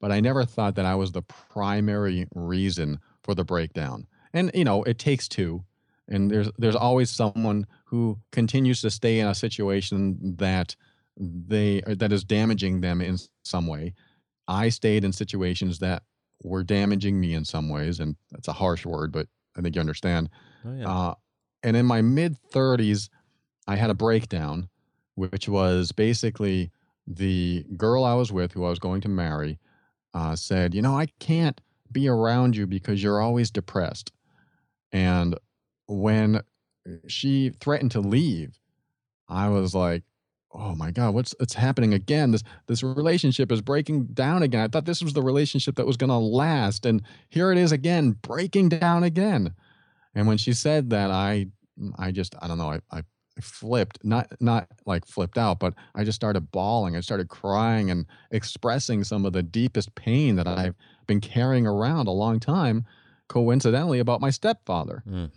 [0.00, 4.06] but I never thought that I was the primary reason for the breakdown.
[4.32, 5.64] And you know, it takes two.
[6.08, 10.74] And there's there's always someone who continues to stay in a situation that
[11.16, 13.94] they that is damaging them in some way.
[14.48, 16.02] I stayed in situations that
[16.42, 19.80] were damaging me in some ways, and that's a harsh word, but I think you
[19.80, 20.30] understand.
[20.64, 20.88] Oh, yeah.
[20.88, 21.14] uh,
[21.62, 23.08] and in my mid 30s,
[23.68, 24.68] I had a breakdown,
[25.14, 26.70] which was basically
[27.06, 29.58] the girl I was with, who I was going to marry,
[30.14, 34.12] uh, said, "You know, I can't be around you because you're always depressed."
[34.90, 35.38] And
[35.86, 36.42] when
[37.06, 38.58] she threatened to leave,
[39.28, 40.02] I was like,
[40.54, 42.30] oh my god what's what's happening again?
[42.30, 44.60] This this relationship is breaking down again.
[44.60, 47.72] I thought this was the relationship that was going to last and here it is
[47.72, 49.54] again breaking down again.
[50.14, 51.46] And when she said that i
[51.98, 53.02] i just i don't know i, I
[53.40, 58.06] flipped not not like flipped out but i just started bawling i started crying and
[58.30, 60.74] expressing some of the deepest pain that i've
[61.06, 62.84] been carrying around a long time
[63.28, 65.02] coincidentally about my stepfather.
[65.08, 65.30] Mm.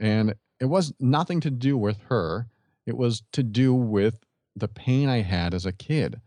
[0.00, 2.48] and it was nothing to do with her
[2.84, 4.25] it was to do with
[4.56, 6.20] the pain I had as a kid,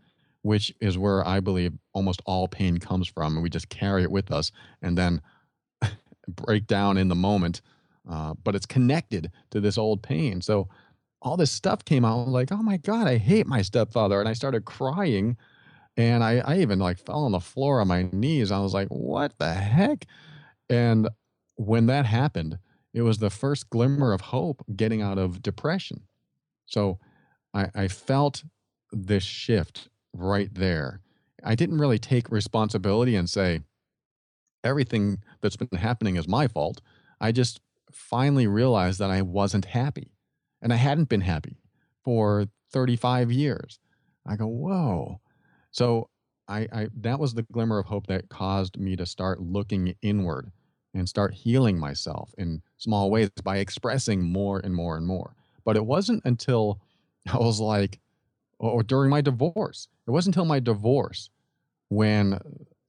[0.43, 3.33] which is where I believe almost all pain comes from.
[3.33, 5.21] And we just carry it with us and then
[6.27, 7.61] break down in the moment.
[8.09, 10.41] Uh, but it's connected to this old pain.
[10.41, 10.69] So
[11.21, 14.19] all this stuff came out like, oh my God, I hate my stepfather.
[14.19, 15.35] And I started crying.
[15.97, 18.51] And I, I even like fell on the floor on my knees.
[18.51, 20.05] I was like, what the heck?
[20.69, 21.09] And
[21.55, 22.57] when that happened,
[22.93, 26.03] it was the first glimmer of hope getting out of depression.
[26.65, 26.99] So
[27.53, 28.43] I, I felt
[28.91, 31.01] this shift right there.
[31.43, 33.61] I didn't really take responsibility and say,
[34.63, 36.81] everything that's been happening is my fault.
[37.21, 40.13] I just finally realized that I wasn't happy.
[40.61, 41.57] And I hadn't been happy
[42.03, 43.79] for 35 years.
[44.27, 45.21] I go, whoa.
[45.71, 46.09] So
[46.47, 50.51] I, I that was the glimmer of hope that caused me to start looking inward
[50.93, 55.35] and start healing myself in small ways by expressing more and more and more.
[55.63, 56.81] But it wasn't until
[57.31, 57.99] I was like,
[58.59, 59.87] or during my divorce.
[60.07, 61.29] It wasn't until my divorce
[61.89, 62.39] when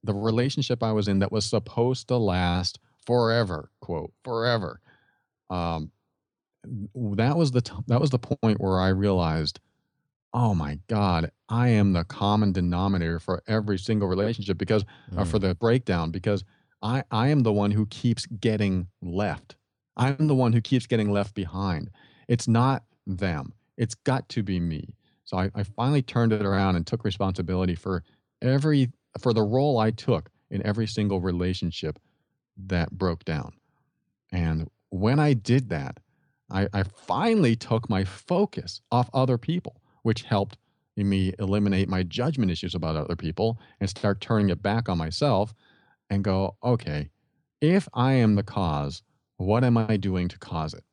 [0.03, 4.79] the relationship I was in that was supposed to last forever, quote, forever.
[5.49, 5.91] Um,
[6.63, 9.59] that was the t- that was the point where I realized,
[10.33, 14.85] oh my God, I am the common denominator for every single relationship because
[15.17, 16.43] uh, for the breakdown because
[16.81, 19.55] I I am the one who keeps getting left.
[19.97, 21.89] I'm the one who keeps getting left behind.
[22.27, 23.53] It's not them.
[23.77, 24.95] It's got to be me.
[25.23, 28.03] So I, I finally turned it around and took responsibility for
[28.41, 31.99] every for the role I took in every single relationship
[32.67, 33.53] that broke down.
[34.31, 35.99] And when I did that,
[36.49, 40.57] I, I finally took my focus off other people, which helped
[40.97, 45.53] me eliminate my judgment issues about other people and start turning it back on myself
[46.09, 47.09] and go, okay,
[47.61, 49.01] if I am the cause,
[49.37, 50.83] what am I doing to cause it?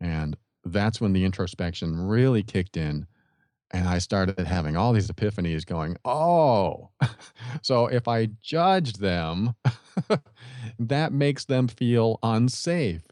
[0.00, 0.36] And
[0.72, 3.06] that's when the introspection really kicked in.
[3.70, 6.90] And I started having all these epiphanies going, oh,
[7.62, 9.54] so if I judge them,
[10.78, 13.02] that makes them feel unsafe.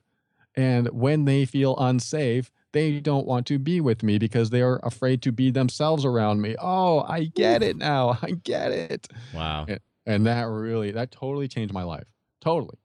[0.54, 4.80] And when they feel unsafe, they don't want to be with me because they are
[4.82, 6.56] afraid to be themselves around me.
[6.58, 8.18] Oh, I get it now.
[8.22, 9.08] I get it.
[9.34, 9.66] Wow.
[9.68, 12.06] And, and that really, that totally changed my life.
[12.40, 12.78] Totally.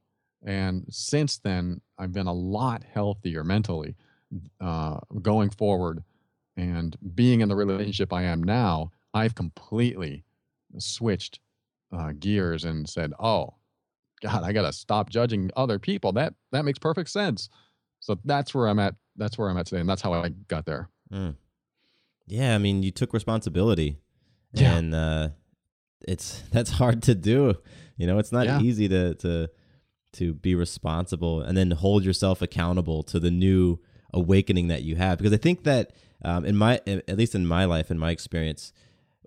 [0.44, 3.96] And since then, I've been a lot healthier mentally
[4.60, 6.04] uh, going forward.
[6.58, 10.24] And being in the relationship I am now, I've completely
[10.78, 11.40] switched
[11.92, 13.56] uh, gears and said, "Oh,
[14.22, 16.12] God, I got to stop judging other people.
[16.14, 17.50] That that makes perfect sense."
[18.00, 18.96] So that's where I'm at.
[19.16, 20.90] That's where I'm at today, and that's how I got there.
[21.12, 21.36] Mm.
[22.28, 23.98] Yeah, I mean, you took responsibility,
[24.54, 24.76] Yeah.
[24.78, 25.30] and uh,
[26.08, 27.56] it's that's hard to do.
[27.98, 28.62] You know, it's not Yeah.
[28.62, 29.50] easy to to
[30.14, 33.80] to be responsible and then hold yourself accountable to the new
[34.14, 35.18] awakening that you have.
[35.18, 35.92] Because I think that,
[36.24, 38.74] um, in my at least in my life, in my experience,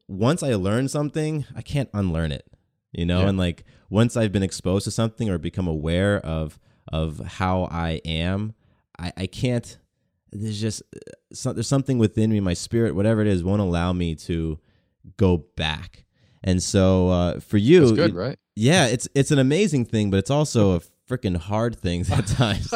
[0.08, 2.46] once I learn something, I can't unlearn it.
[2.92, 3.28] You know, Yeah.
[3.30, 6.58] and like once I've been exposed to something or become aware of
[6.92, 8.54] of how I am,
[8.98, 9.78] I, I can't.
[10.30, 10.98] There's just uh,
[11.32, 14.58] so, there's something within me, my spirit, whatever it is, won't allow me to
[15.16, 16.04] go back.
[16.42, 18.38] And so uh, for you, It's good, it- right?
[18.54, 22.72] yeah, it's it's an amazing thing, but it's also a freaking hard things at times.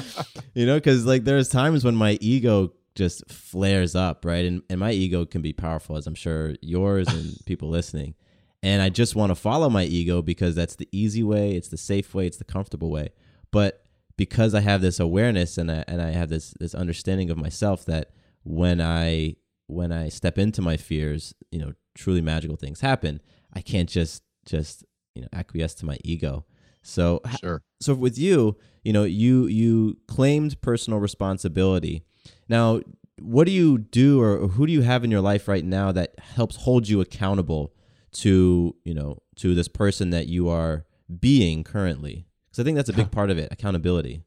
[0.54, 4.44] you know, because like there's times when my ego just flares up, right?
[4.44, 8.14] And and my ego can be powerful, as I'm sure yours and people listening.
[8.62, 11.78] And I just want to follow my ego because that's the easy way, it's the
[11.78, 13.10] safe way, it's the comfortable way.
[13.50, 13.82] But
[14.16, 17.86] because I have this awareness and I, and I have this this understanding of myself
[17.86, 18.10] that
[18.42, 23.20] when I when I step into my fears, you know, truly magical things happen.
[23.52, 26.44] I can't just just you know acquiesce to my ego.
[26.82, 27.62] So Sure.
[27.80, 32.02] so with you, you know, you you claimed personal responsibility.
[32.48, 32.80] Now,
[33.20, 36.18] what do you do or who do you have in your life right now that
[36.18, 37.74] helps hold you accountable
[38.12, 40.84] to, you know, to this person that you are
[41.20, 42.26] being currently?
[42.50, 44.22] Cuz I think that's a big part of it, accountability.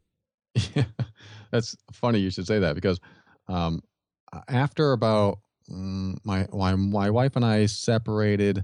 [0.75, 0.85] Yeah,
[1.51, 2.99] that's funny you should say that because
[3.47, 3.81] um,
[4.47, 5.39] after about
[5.69, 8.63] mm, my, my my wife and I separated,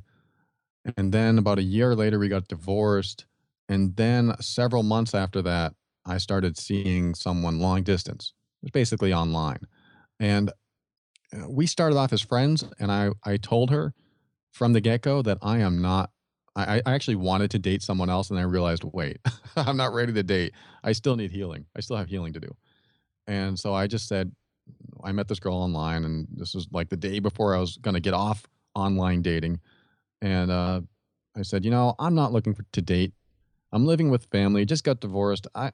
[0.97, 3.25] and then about a year later we got divorced,
[3.69, 5.73] and then several months after that
[6.05, 8.33] I started seeing someone long distance.
[8.73, 9.61] Basically online,
[10.19, 10.51] and
[11.31, 13.93] uh, we started off as friends, and I I told her
[14.51, 16.11] from the get go that I am not.
[16.57, 19.19] I, I actually wanted to date someone else, and I realized, wait,
[19.55, 20.53] I'm not ready to date.
[20.83, 21.65] I still need healing.
[21.77, 22.53] I still have healing to do.
[23.27, 24.31] And so I just said,
[25.03, 27.93] I met this girl online, and this was like the day before I was going
[27.93, 29.59] to get off online dating.
[30.21, 30.81] And uh,
[31.37, 33.13] I said, you know, I'm not looking for, to date.
[33.71, 34.65] I'm living with family.
[34.65, 35.47] Just got divorced.
[35.55, 35.71] I,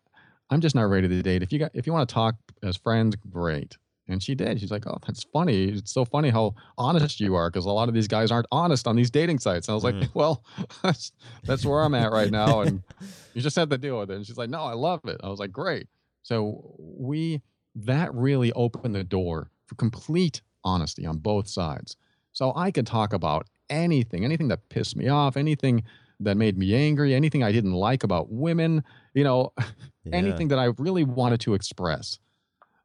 [0.49, 1.41] I'm just not ready to date.
[1.43, 3.77] If you got, if you want to talk as friends, great.
[4.07, 4.59] And she did.
[4.59, 5.69] She's like, oh, that's funny.
[5.69, 8.87] It's so funny how honest you are because a lot of these guys aren't honest
[8.87, 9.67] on these dating sites.
[9.67, 10.09] And I was like, Mm.
[10.13, 10.43] well,
[10.83, 11.11] that's,
[11.43, 12.61] that's where I'm at right now.
[12.61, 12.83] And
[13.33, 14.15] you just have to deal with it.
[14.15, 15.19] And she's like, no, I love it.
[15.23, 15.87] I was like, great.
[16.21, 17.41] So we,
[17.75, 21.97] that really opened the door for complete honesty on both sides.
[22.31, 25.83] So I could talk about anything, anything that pissed me off, anything
[26.21, 29.53] that made me angry, anything I didn't like about women, you know,
[30.05, 30.11] Yeah.
[30.11, 32.19] anything that I really wanted to express.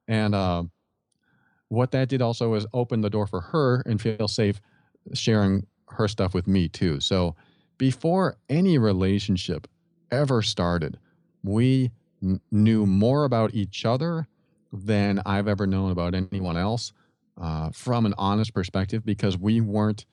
[0.09, 0.65] And uh,
[1.69, 4.61] what that did also was open the door for her and feel safe
[5.15, 7.01] sharing her stuff with me too.
[7.01, 7.37] So
[7.79, 9.69] before any relationship
[10.11, 10.99] ever started,
[11.43, 11.91] we
[12.23, 14.27] n- knew more about each other
[14.73, 16.93] than I've ever known about anyone else
[17.41, 20.07] uh, from an honest perspective because we weren't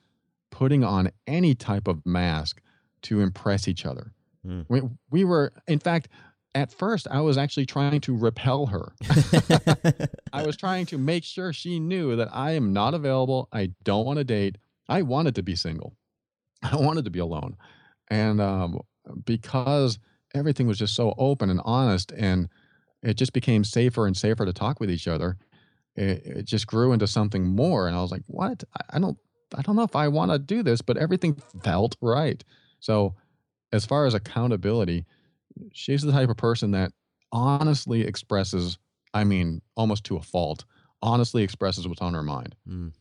[0.50, 2.62] putting on any type of mask
[3.02, 4.12] to impress each other.
[4.46, 4.66] Mm.
[4.68, 6.08] We, we were, in fact,
[6.54, 8.92] at first, I was actually trying to repel her.
[10.32, 13.48] I was trying to make sure she knew that I am not available.
[13.52, 14.56] I don't want to date.
[14.88, 15.94] I wanted to be single.
[16.62, 17.56] I wanted to be alone.
[18.08, 18.80] And um,
[19.24, 19.98] because
[20.34, 22.48] everything was just so open and honest, and
[23.02, 25.36] it just became safer and safer to talk with each other,
[25.94, 27.86] it, it just grew into something more.
[27.86, 28.64] And I was like, what?
[28.76, 29.18] I, I don't,
[29.54, 32.42] I don't know if I want to do this, but everything felt right.
[32.80, 33.14] So,
[33.72, 35.04] as far as accountability,
[35.72, 36.92] she's the type of person that
[37.32, 38.78] honestly expresses,
[39.12, 40.64] I mean, almost to a fault,
[41.02, 42.54] honestly expresses what's on her mind.
[42.68, 42.92] Mm.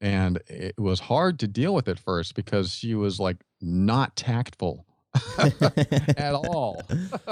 [0.00, 4.86] And it was hard to deal with at first because she was like not tactful
[5.38, 6.82] at all.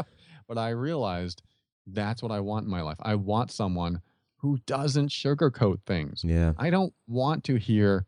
[0.49, 1.42] but I realized
[1.86, 2.97] that's what I want in my life.
[3.01, 4.01] I want someone
[4.38, 6.22] who doesn't sugarcoat things.
[6.24, 6.53] Yeah.
[6.59, 8.07] I don't want to hear,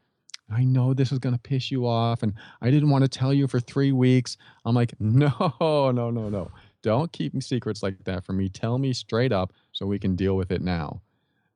[0.51, 3.35] I know this is going to piss you off and I didn't want to tell
[3.35, 4.37] you for three weeks.
[4.65, 6.51] I'm like, no, no, no, no.
[6.83, 8.49] Don't keep secrets like that from me.
[8.49, 11.03] Tell me straight up so we can deal with it now.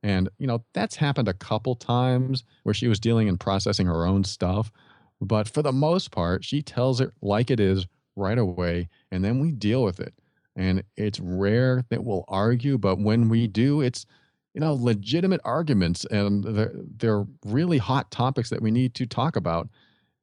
[0.03, 4.07] And, you know, that's happened a couple times where she was dealing and processing her
[4.07, 4.72] own stuff.
[5.20, 7.86] But for the most part, she tells it like it is
[8.16, 8.88] right away.
[9.11, 10.14] And then we deal with it.
[10.57, 14.07] And it's rare that we'll argue, but when we do, it's,
[14.55, 19.36] you know, legitimate arguments and they're, they're really hot topics that we need to talk
[19.36, 19.68] about.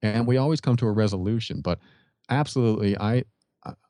[0.01, 1.61] And we always come to a resolution.
[1.61, 1.79] But
[2.29, 3.23] absolutely, I,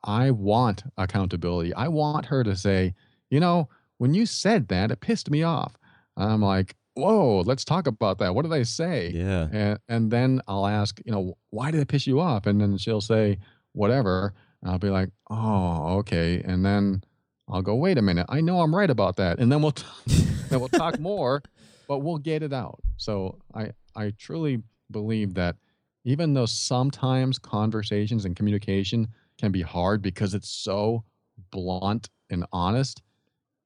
[0.03, 1.73] I want accountability.
[1.73, 2.93] I want her to say,
[3.29, 5.75] you know, when you said that, it pissed me off.
[6.15, 8.33] I'm like, whoa, let's talk about that.
[8.33, 9.11] What did I say?
[9.13, 9.47] Yeah.
[9.51, 12.45] And, and then I'll ask, you know, why did it piss you off?
[12.45, 13.39] And then she'll say,
[13.73, 14.33] whatever.
[14.63, 16.41] I'll be like, oh, okay.
[16.43, 17.03] And then
[17.49, 18.25] I'll go, wait a minute.
[18.29, 19.39] I know I'm right about that.
[19.39, 19.85] And then we'll, t-
[20.49, 21.41] then we'll talk more,
[21.87, 22.79] but we'll get it out.
[22.97, 25.55] So I, I truly believe that
[26.03, 31.03] even though sometimes conversations and communication can be hard because it's so
[31.51, 33.01] blunt and honest,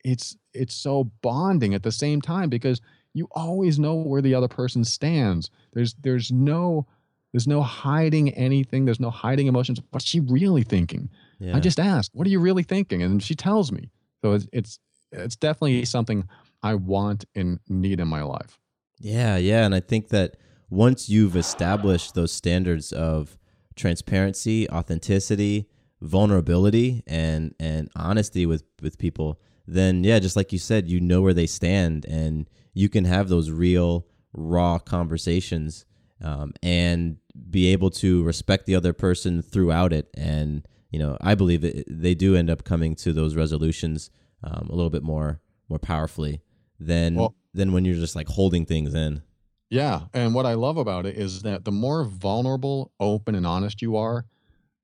[0.03, 2.81] it's it's so bonding at the same time because
[3.13, 5.49] you always know where the other person stands.
[5.73, 6.87] There's there's no
[7.31, 8.85] there's no hiding anything.
[8.85, 9.79] There's no hiding emotions.
[9.91, 11.09] What's she really thinking?
[11.41, 11.57] Yeah.
[11.57, 13.01] I just ask, what are you really thinking?
[13.01, 13.89] And she tells me.
[14.21, 14.79] So it's it's
[15.11, 16.27] it's definitely something
[16.61, 18.59] I want and need in my life.
[18.99, 20.37] Yeah, yeah, and I think that
[20.69, 23.39] once you've established those standards of
[23.75, 25.67] transparency, authenticity,
[25.99, 31.21] vulnerability, and and honesty with with people, then yeah, just like you said, you know
[31.21, 35.85] where they stand, and you can have those real, raw conversations,
[36.23, 37.17] um, and
[37.49, 40.07] be able to respect the other person throughout it.
[40.13, 44.09] And you know, I believe that they do end up coming to those resolutions
[44.43, 45.39] um, a little bit more
[45.69, 46.41] more powerfully
[46.79, 49.21] than Well- than when you're just like holding things in.
[49.69, 53.81] Yeah, and what I love about it is that the more vulnerable, open, and honest
[53.81, 54.25] you are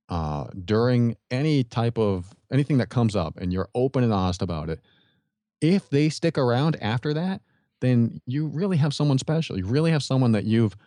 [0.09, 4.69] uh, during any type of anything that comes up, and you're open and honest about
[4.69, 4.79] it,
[5.59, 7.41] if they stick around after that,
[7.81, 9.57] then you really have someone special.
[9.57, 10.77] You really have someone that you've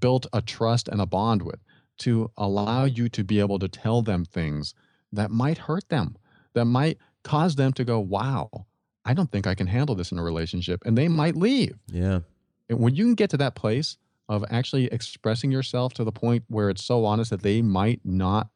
[0.00, 1.60] built a trust and a bond with
[2.00, 4.74] to allow you to be able to tell them things
[5.12, 6.16] that might hurt them,
[6.54, 8.66] that might cause them to go, "Wow,
[9.04, 11.78] I don't think I can handle this in a relationship," and they might leave.
[11.86, 12.20] Yeah.
[12.68, 13.96] And when you can get to that place
[14.28, 18.48] of actually expressing yourself to the point where it's so honest that they might not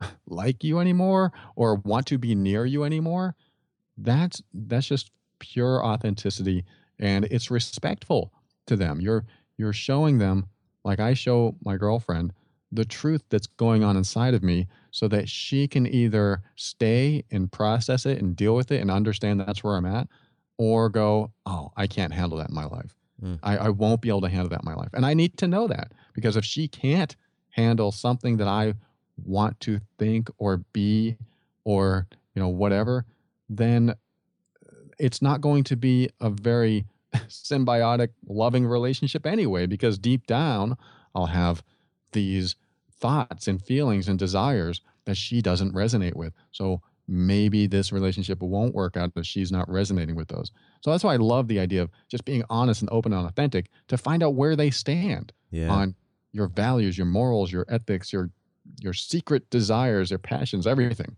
[0.26, 3.34] like you anymore or want to be near you anymore,
[3.96, 6.64] that's that's just pure authenticity
[6.98, 8.32] and it's respectful
[8.66, 9.00] to them.
[9.00, 9.24] You're
[9.56, 10.46] you're showing them
[10.84, 12.32] like I show my girlfriend
[12.72, 17.50] the truth that's going on inside of me so that she can either stay and
[17.52, 20.08] process it and deal with it and understand that's where I'm at
[20.58, 23.38] or go, "Oh, I can't handle that in my life." Mm.
[23.42, 24.90] I, I won't be able to handle that in my life.
[24.92, 27.16] And I need to know that because if she can't
[27.50, 28.74] handle something that I
[29.24, 31.16] want to think or be
[31.64, 33.04] or, you know, whatever,
[33.48, 33.94] then
[34.98, 36.84] it's not going to be a very
[37.28, 40.76] symbiotic, loving relationship anyway, because deep down,
[41.14, 41.62] I'll have
[42.12, 42.56] these
[43.00, 46.32] thoughts and feelings and desires that she doesn't resonate with.
[46.52, 50.50] So maybe this relationship won't work out if she's not resonating with those.
[50.82, 53.66] So that's why I love the idea of just being honest and open and authentic
[53.88, 55.68] to find out where they stand Yeah.
[55.70, 55.94] on
[56.32, 58.30] your values, your morals, your ethics, your
[58.80, 61.16] your secret desires, your passions, everything.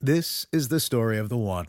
[0.00, 1.68] This is the story of the one.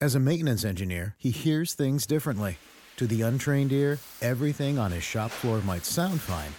[0.00, 2.58] As a maintenance engineer, he hears things differently.
[2.98, 6.52] To the untrained ear, everything on his shop floor might sound fine,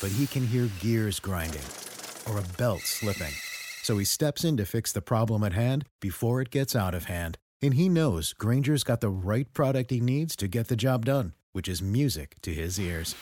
[0.00, 1.62] but he can hear gears grinding
[2.28, 3.32] or a belt slipping.
[3.82, 7.04] So he steps in to fix the problem at hand before it gets out of
[7.04, 7.38] hand.
[7.62, 11.34] And he knows Grainger's got the right product he needs to get the job done,
[11.52, 13.14] which is music to his ears.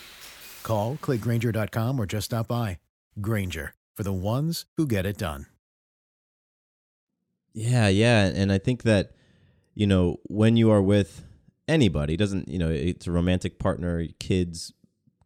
[0.63, 2.79] Call, clickgranger.com, or just stop by.
[3.21, 5.47] Grainger, for the ones who get it done.
[7.53, 9.13] Yeah, yeah, and I think that
[9.75, 11.25] you know when you are with
[11.69, 14.73] anybody, doesn't you know it's a romantic partner, kids,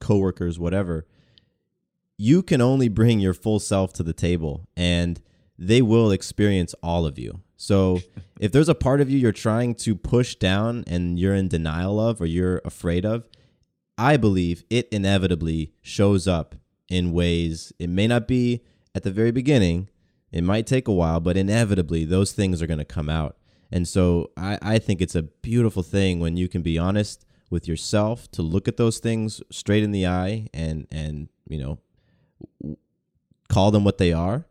[0.00, 1.06] coworkers, whatever.
[2.18, 5.22] You can only bring your full self to the table and
[5.56, 7.40] they will experience all of you.
[7.56, 8.00] So
[8.40, 11.98] if there's a part of you you're trying to push down and you're in denial
[11.98, 13.28] of or you're afraid of,
[13.96, 16.56] I believe it inevitably shows up
[16.88, 18.62] in ways it may not be
[18.94, 19.88] at the very beginning.
[20.30, 23.36] It might take a while, but inevitably those things are going to come out.
[23.70, 27.68] And so I, I think it's a beautiful thing when you can be honest with
[27.68, 31.78] yourself to look at those things straight in the eye and and you know
[33.48, 34.46] call them what they are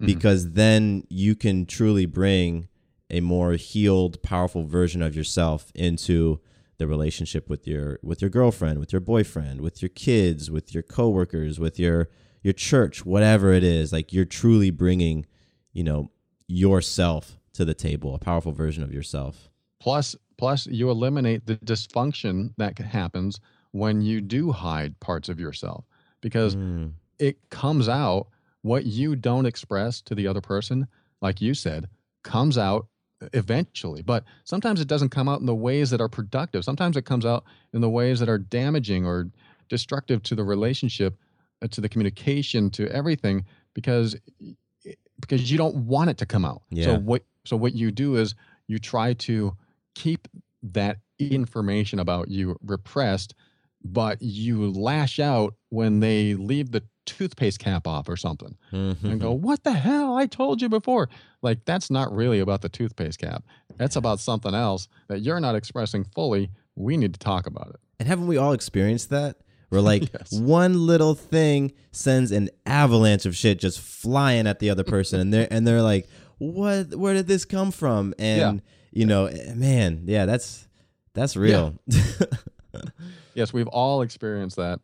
[0.00, 2.68] because then you can truly bring
[3.10, 6.40] a more healed powerful version of yourself into
[6.78, 10.82] the relationship with your with your girlfriend with your boyfriend with your kids with your
[10.82, 12.08] coworkers with your
[12.42, 13.92] your church whatever it is.
[13.92, 15.26] Like you're truly bringing
[15.72, 16.10] you know
[16.46, 19.50] yourself to the table a powerful version of yourself.
[19.80, 23.40] Plus, plus you eliminate the dysfunction that happens
[23.72, 25.84] when you do hide parts of yourself
[26.20, 26.92] because Mm.
[27.18, 28.28] It comes out
[28.62, 30.88] what you don't express to the other person,
[31.20, 31.88] like you said,
[32.22, 32.86] comes out
[33.32, 34.02] eventually.
[34.02, 36.64] But sometimes it doesn't come out in the ways that are productive.
[36.64, 39.30] Sometimes it comes out in the ways that are damaging or
[39.68, 41.16] destructive to the relationship,
[41.62, 43.44] uh, to the communication, to everything
[43.74, 44.16] because
[45.20, 46.62] because you don't want it to come out.
[46.70, 46.84] Yeah.
[46.86, 48.34] So what so what you do is
[48.66, 49.56] you try to
[49.94, 50.28] keep
[50.62, 53.34] that information about you repressed,
[53.84, 59.32] but you lash out when they leave the toothpaste cap off or something and go,
[59.32, 60.16] What the hell?
[60.16, 61.08] I told you before.
[61.42, 63.44] Like, that's not really about the toothpaste cap.
[63.76, 66.50] That's about something else that you're not expressing fully.
[66.74, 67.76] We need to talk about it.
[67.98, 69.36] And haven't we all experienced that?
[69.70, 70.32] Where like Yes.
[70.32, 75.32] one little thing sends an avalanche of shit just flying at the other person, and
[75.32, 76.94] they're and they're like, "What?
[76.94, 80.66] Where did this come from?" And you know, eh, man, yeah, that's
[81.14, 81.74] that's real.
[83.34, 84.80] Yes, we've all experienced that.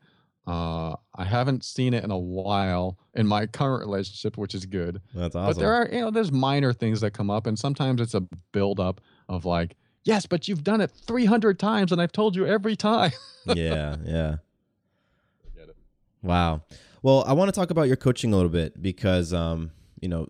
[0.47, 5.01] Uh, I haven't seen it in a while in my current relationship, which is good.
[5.15, 5.55] that's awesome.
[5.55, 8.23] But there are, you know, there's minor things that come up, and sometimes it's a
[8.53, 12.77] buildup of like, yes, but you've done it 300 times, and I've told you every
[12.77, 13.13] time.
[13.47, 14.37] yeah, yeah.
[16.23, 16.63] Wow.
[17.03, 19.71] Well, I want to talk about your coaching a little bit because um,
[20.01, 20.29] you know,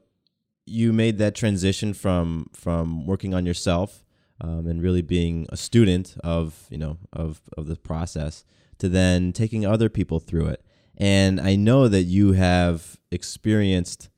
[0.67, 4.05] you made that transition from from working on yourself
[4.41, 8.45] um, and really being a student of, you know, of of the process
[8.79, 10.65] to then taking other people through it.
[10.97, 14.09] And I know that you have experienced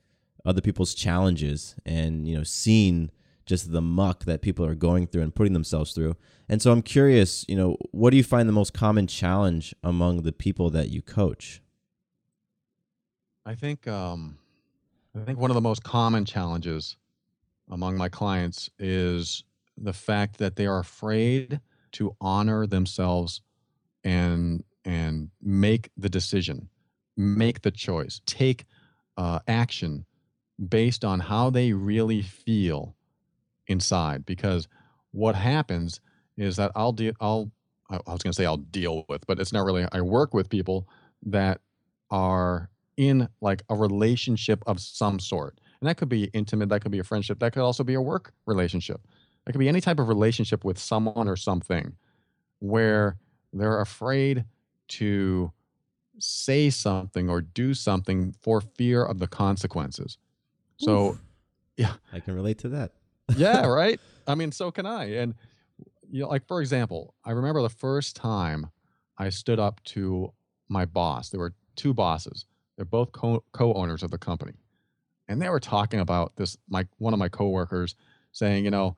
[0.45, 3.11] other people's challenges and, you know, seen
[3.47, 6.17] just the muck that people are going through and putting themselves through.
[6.49, 10.23] And so I'm curious, you know, what do you find the most common challenge among
[10.23, 11.63] the people that you coach?
[13.45, 14.39] I think um,
[15.15, 16.97] I think one of the most common challenges
[17.71, 19.45] among my clients is
[19.79, 21.61] the fact that they are afraid
[21.93, 23.41] to honor themselves
[24.07, 26.69] and and make the decision,
[27.17, 28.65] make the choice, take
[29.17, 30.07] uh, action
[30.69, 32.95] based on how they really feel
[33.67, 34.25] inside.
[34.25, 34.69] Because
[35.11, 36.01] what happens
[36.39, 37.13] is that I'll deal.
[37.21, 37.51] I'll
[37.91, 39.87] I was going to say I'll deal with, but it's not really.
[39.93, 40.89] I work with people
[41.27, 41.61] that
[42.11, 45.61] are in like a relationship of some sort.
[45.81, 48.01] And that could be intimate, that could be a friendship, that could also be a
[48.01, 49.01] work relationship.
[49.45, 51.93] That could be any type of relationship with someone or something
[52.61, 53.19] where
[53.61, 54.45] they're afraid
[54.89, 55.53] to
[56.19, 60.19] say something or do something for fear of the consequences.
[60.79, 61.19] So,
[61.77, 61.95] Yeah.
[62.13, 62.93] I can relate to that.
[63.37, 64.01] yeah, right?
[64.27, 65.05] I mean, so can I.
[65.17, 65.35] And
[66.11, 68.71] you know, like for example, I remember the first time
[69.19, 70.33] I stood up to
[70.69, 71.31] my boss.
[71.31, 72.47] There were two bosses.
[72.77, 74.53] They're both co- co-owners of the company.
[75.29, 77.95] And they were talking about this my one of my coworkers
[78.33, 78.97] saying, you know,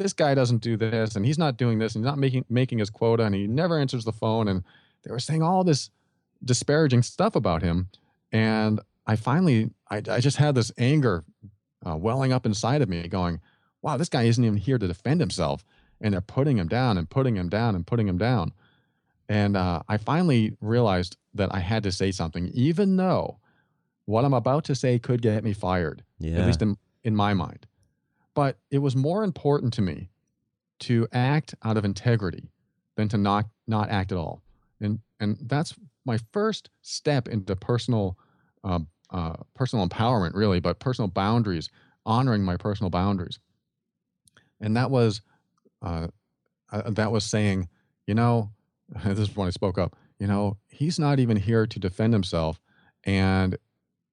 [0.00, 2.78] this guy doesn't do this and he's not doing this and he's not making making
[2.78, 4.64] his quota and he never answers the phone and
[5.02, 5.90] they were saying all this
[6.44, 7.88] disparaging stuff about him
[8.32, 11.24] and I finally I, I just had this anger
[11.86, 13.40] uh, welling up inside of me going,
[13.82, 15.64] wow, this guy isn't even here to defend himself.
[16.00, 18.52] And they're putting him down and putting him down and putting him down.
[19.28, 23.38] And uh, I finally realized that I had to say something, even though
[24.06, 26.40] what I'm about to say could get me fired, Yeah.
[26.40, 27.66] at least in, in my mind.
[28.40, 30.08] But it was more important to me
[30.78, 32.48] to act out of integrity
[32.96, 34.40] than to not not act at all.
[34.80, 35.74] And and that's
[36.06, 38.16] my first step into personal
[38.64, 38.78] uh,
[39.10, 41.68] uh, personal empowerment, really, but personal boundaries,
[42.06, 43.38] honoring my personal boundaries.
[44.58, 45.20] And that was
[45.82, 46.06] uh,
[46.72, 47.68] uh, that was saying,
[48.06, 48.52] you know,
[49.04, 49.96] this is when I spoke up.
[50.18, 52.58] You know, he's not even here to defend himself,
[53.04, 53.58] and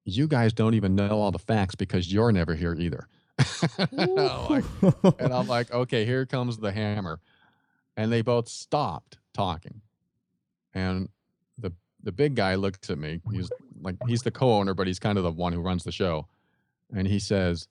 [0.04, 3.08] you guys don't even know all the facts because you're never here either.
[3.78, 4.64] And I'm like,
[5.20, 7.20] and I'm like, okay, here comes the hammer.
[7.96, 9.82] And they both stopped talking.
[10.74, 11.10] And
[11.58, 11.74] the
[12.04, 13.22] the big guy looks at me.
[13.32, 16.28] He's like he's the co-owner, but he's kind of the one who runs the show.
[16.94, 17.68] And he says,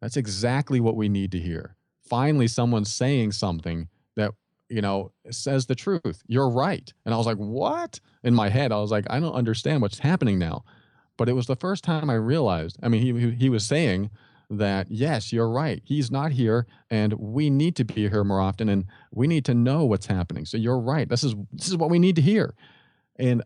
[0.00, 1.76] That's exactly what we need to hear.
[2.00, 4.32] Finally, someone's saying something that,
[4.68, 6.22] you know, says the truth.
[6.26, 6.92] You're right.
[7.04, 8.00] And I was like, What?
[8.22, 10.64] In my head, I was like, I don't understand what's happening now.
[11.16, 12.78] But it was the first time I realized.
[12.82, 14.10] I mean, he he was saying
[14.50, 15.82] that yes, you're right.
[15.84, 19.54] He's not here, and we need to be here more often, and we need to
[19.54, 20.44] know what's happening.
[20.46, 21.08] So you're right.
[21.08, 22.54] This is this is what we need to hear,
[23.16, 23.42] and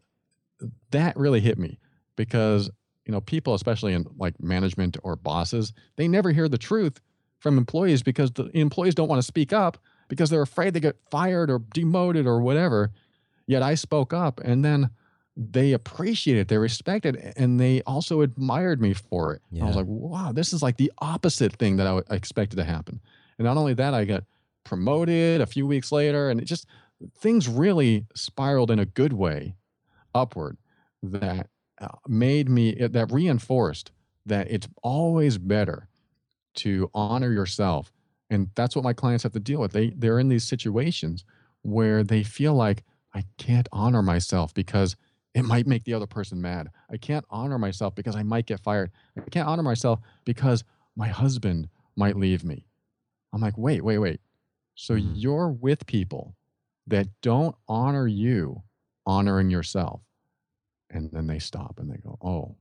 [0.91, 1.79] that really hit me
[2.17, 2.71] because
[3.05, 7.01] you know people, especially in like management or bosses, they never hear the truth
[7.41, 9.79] from employees because the employees don't want to speak up
[10.09, 12.93] because they're afraid they get fired or demoted or whatever.
[13.47, 14.91] Yet I spoke up, and then
[15.37, 19.43] they appreciated it, they respected it, and they also admired me for it.
[19.61, 22.57] I was like, wow, this is like the opposite thing that I w- I expected
[22.57, 23.01] to happen.
[23.39, 24.25] And not only that, I got
[24.65, 26.67] promoted a few weeks later, and it just
[27.17, 29.57] things really spiraled in a good way
[30.15, 30.59] upward
[31.03, 31.49] that
[31.81, 33.91] uh, made me that reinforced
[34.27, 35.89] that it's always better
[36.55, 37.93] to honor yourself
[38.31, 41.25] and that's what my clients have to deal with they they're in these situations
[41.63, 44.97] where they feel like i can't honor myself because
[45.35, 46.69] it might make the other person mad.
[46.91, 48.91] I can't honor myself because i might get fired.
[49.17, 50.65] I can't honor myself because
[50.97, 52.67] my husband might leave me.
[53.33, 54.21] I'm like wait wait wait.
[54.75, 55.13] So Mhm.
[55.15, 56.37] you're with people
[56.87, 58.63] that don't honor you
[59.07, 60.03] honoring yourself.
[60.91, 62.57] And then they stop and they go oh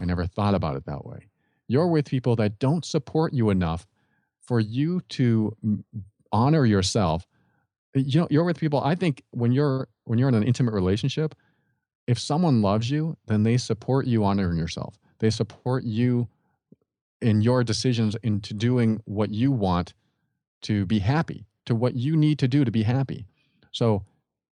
[0.00, 1.28] i never thought about it that way.
[1.68, 3.86] You're with people that don't support you enough
[4.42, 5.56] for you to
[6.32, 7.26] honor yourself.
[7.94, 11.34] You know you're with people i think when you're when you're in an intimate relationship
[12.06, 14.98] if someone loves you then they support you honoring yourself.
[15.18, 16.28] They support you
[17.20, 19.94] in your decisions into doing what you want
[20.62, 23.26] to be happy to what you need to do to be happy.
[23.72, 24.04] So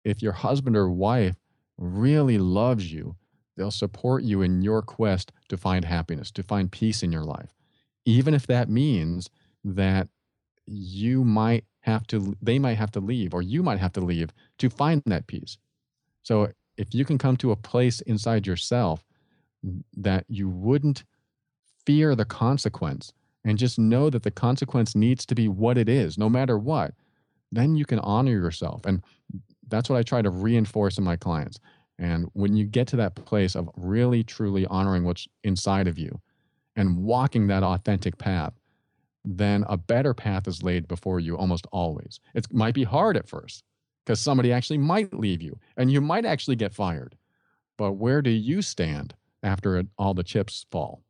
[0.05, 1.37] if your husband or wife
[1.77, 3.17] really loves you
[3.57, 7.55] they'll support you in your quest to find happiness to find peace in your life.
[8.05, 9.31] Even if that means
[9.65, 10.09] that
[10.67, 14.33] you might have to they might have to leave or you might have to leave
[14.59, 15.59] to find that peace.
[16.23, 19.05] So if you can come to a place inside yourself
[19.97, 21.05] that you wouldn't
[21.87, 23.12] fear the consequence
[23.45, 26.93] and just know that the consequence needs to be what it is no matter what
[27.53, 29.03] then you can honor yourself and
[29.68, 31.59] that's what i try to reinforce in my clients
[31.99, 36.20] and when you get to that place of really truly honoring what's inside of you
[36.77, 38.53] and walking that authentic path
[39.25, 42.20] then a better path is laid before you almost always.
[42.35, 43.64] It might be hard at first
[44.05, 47.17] because somebody actually might leave you and you might actually get fired.
[47.77, 51.03] But where do you stand after it, all the chips fall?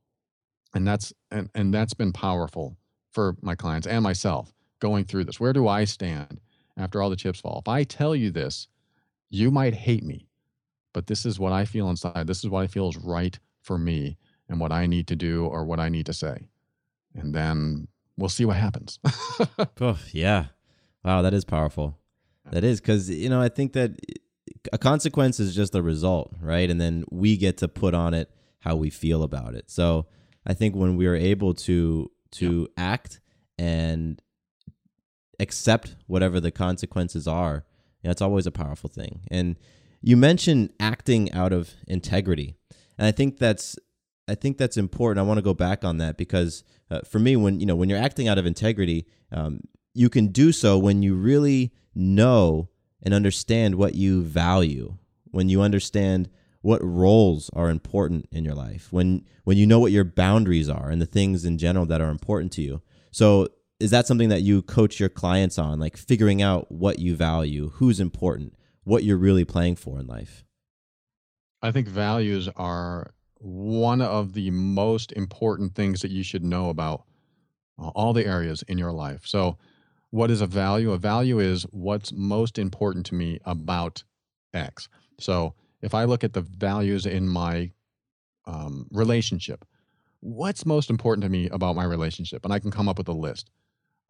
[0.75, 2.77] And that's and, and that's been powerful
[3.11, 5.39] for my clients and myself going through this.
[5.39, 6.41] Where do I stand
[6.77, 7.61] after all the chips fall?
[7.65, 8.69] If I tell you this,
[9.31, 10.27] you might hate me,
[10.93, 12.27] but this is what I feel inside.
[12.27, 14.19] This is what I feel is right for me
[14.49, 16.49] and what I need to do or what I need to say.
[17.15, 18.99] And then we'll see what happens.
[19.81, 20.47] Oh, yeah.
[21.05, 21.99] Wow, that is powerful.
[22.51, 23.99] That is because, you know, I think that
[24.73, 26.69] a consequence is just a result, right?
[26.69, 28.31] And then we get to put on it
[28.61, 29.71] how we feel about it.
[29.71, 30.07] So
[30.47, 33.21] I think when we are able to to act
[33.59, 34.21] and
[35.39, 37.65] accept whatever the consequences are,
[38.03, 39.21] you know, it's always a powerful thing.
[39.31, 39.57] And
[40.01, 42.57] you mentioned acting out of integrity,
[42.99, 43.77] and I think that's
[44.29, 45.25] I think that's important.
[45.25, 47.89] I want to go back on that because uh, for me, when you know when
[47.89, 49.61] you're acting out of integrity, um,
[49.95, 52.69] you can do so when you really know
[53.03, 54.97] and understand what you value.
[55.31, 56.29] When you understand
[56.65, 58.91] what roles are important in your life.
[58.91, 62.09] When when you know what your boundaries are and the things in general that are
[62.09, 62.81] important to you.
[63.11, 67.17] So is that something that you coach your clients on, like figuring out what you
[67.17, 70.43] value, who's important, what you're really playing for in life?
[71.61, 77.05] I think values are one of the most important things that you should know about
[77.79, 79.27] uh, all the areas in your life.
[79.27, 79.59] So,
[80.15, 80.93] what is a value?
[80.93, 84.05] A value is what's most important to me about
[84.53, 84.89] X.
[85.19, 87.73] So, if I look at the values in my
[88.47, 89.65] um, relationship,
[90.21, 92.45] what's most important to me about my relationship?
[92.45, 93.51] And I can come up with a list.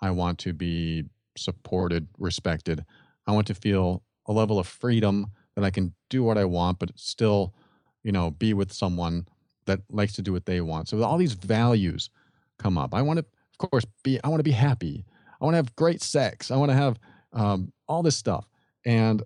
[0.02, 1.04] I want to be
[1.38, 2.84] supported, respected.
[3.26, 6.80] I want to feel a level of freedom that I can do what I want,
[6.80, 7.54] but still,
[8.02, 9.26] you know, be with someone
[9.64, 10.90] that likes to do what they want.
[10.90, 12.10] So all these values
[12.58, 12.92] come up.
[12.92, 13.24] I want to,
[13.58, 14.20] of course, be.
[14.22, 15.06] I want to be happy.
[15.40, 16.50] I want to have great sex.
[16.50, 16.98] I want to have
[17.32, 18.48] um, all this stuff,
[18.84, 19.22] and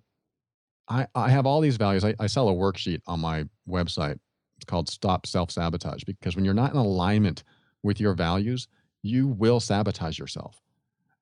[0.89, 2.05] I I have all these values.
[2.05, 4.19] I, I sell a worksheet on my website.
[4.57, 7.45] It's called Stop Self Sabotage because when you're not in alignment
[7.83, 8.69] with your values,
[9.03, 10.61] you will sabotage yourself.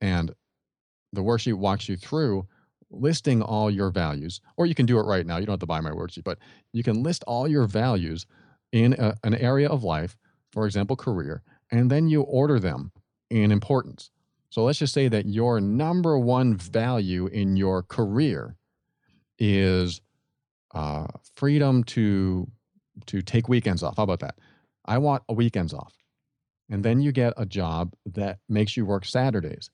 [0.01, 0.35] And
[1.13, 2.47] the worksheet walks you through
[2.91, 5.39] listing all your values, or you can do it right now.
[5.39, 6.39] You don't have to buy my worksheet, but
[6.73, 8.27] you can list all your values
[8.73, 10.17] in a, an area of life,
[10.53, 12.93] for example, career, and then you order them
[13.31, 14.11] in importance.
[14.51, 18.57] So let's just say that your number one value in your career
[19.39, 20.01] is
[20.75, 22.49] uh, freedom to
[23.07, 23.97] to take weekends off.
[23.97, 24.37] How about that?
[24.87, 25.95] I want a weekends off.
[26.71, 29.71] And then you get a job that makes you work Saturdays.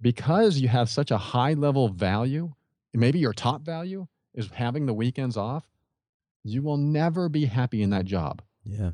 [0.00, 2.52] Because you have such a high level value,
[2.94, 5.64] maybe your top value is having the weekends off,
[6.42, 8.42] you will never be happy in that job.
[8.64, 8.90] Yeah.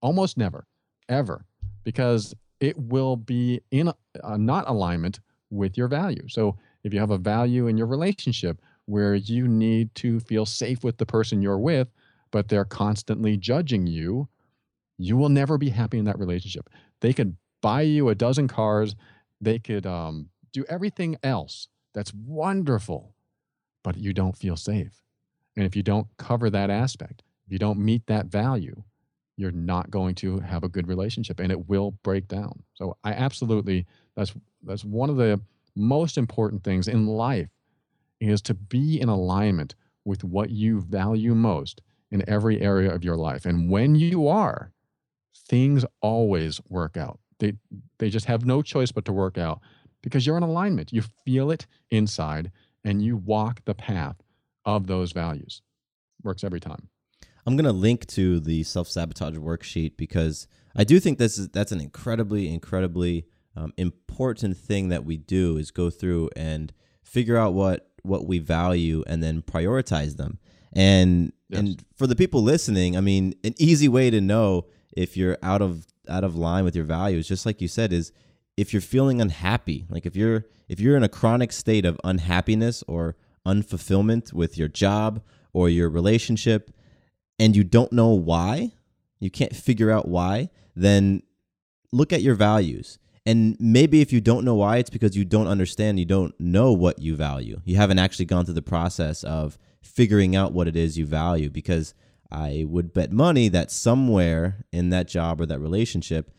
[0.00, 0.66] Almost never,
[1.08, 1.44] ever,
[1.82, 3.92] because it will be in
[4.22, 6.26] a, not alignment with your value.
[6.28, 10.84] So if you have a value in your relationship where you need to feel safe
[10.84, 11.88] with the person you're with,
[12.30, 14.28] but they're constantly judging you,
[14.98, 16.70] you will never be happy in that relationship.
[17.00, 18.94] They could buy you a dozen cars,
[19.40, 23.14] they could um, do everything else that's wonderful,
[23.82, 25.02] but you don't feel safe.
[25.56, 28.82] And if you don't cover that aspect, if you don't meet that value,
[29.36, 32.62] you're not going to have a good relationship and it will break down.
[32.74, 34.32] So I absolutely that's
[34.62, 35.40] that's one of the
[35.74, 37.48] most important things in life
[38.20, 39.74] is to be in alignment
[40.04, 43.44] with what you value most in every area of your life.
[43.44, 44.72] And when you are,
[45.48, 47.18] things always work out.
[47.38, 47.54] They
[47.98, 49.60] they just have no choice but to work out
[50.02, 50.92] because you're in alignment.
[50.92, 52.50] You feel it inside
[52.84, 54.16] and you walk the path
[54.64, 55.60] of those values.
[56.22, 56.88] Works every time.
[57.46, 61.72] I'm gonna link to the self sabotage worksheet because I do think this is that's
[61.72, 63.26] an incredibly, incredibly
[63.56, 66.72] um, important thing that we do is go through and
[67.02, 70.38] figure out what what we value and then prioritize them.
[70.72, 71.60] And yes.
[71.60, 74.66] and for the people listening, I mean, an easy way to know
[74.96, 78.12] if you're out of out of line with your values, just like you said, is
[78.56, 79.86] if you're feeling unhappy.
[79.88, 83.16] Like if you're if you're in a chronic state of unhappiness or
[83.46, 85.22] unfulfillment with your job
[85.52, 86.70] or your relationship,
[87.38, 88.72] and you don't know why,
[89.18, 91.22] you can't figure out why, then
[91.92, 92.98] look at your values.
[93.24, 96.72] And maybe if you don't know why, it's because you don't understand, you don't know
[96.72, 97.60] what you value.
[97.64, 101.50] You haven't actually gone through the process of figuring out what it is you value
[101.50, 101.92] because
[102.30, 106.30] I would bet money that somewhere in that job or that relationship,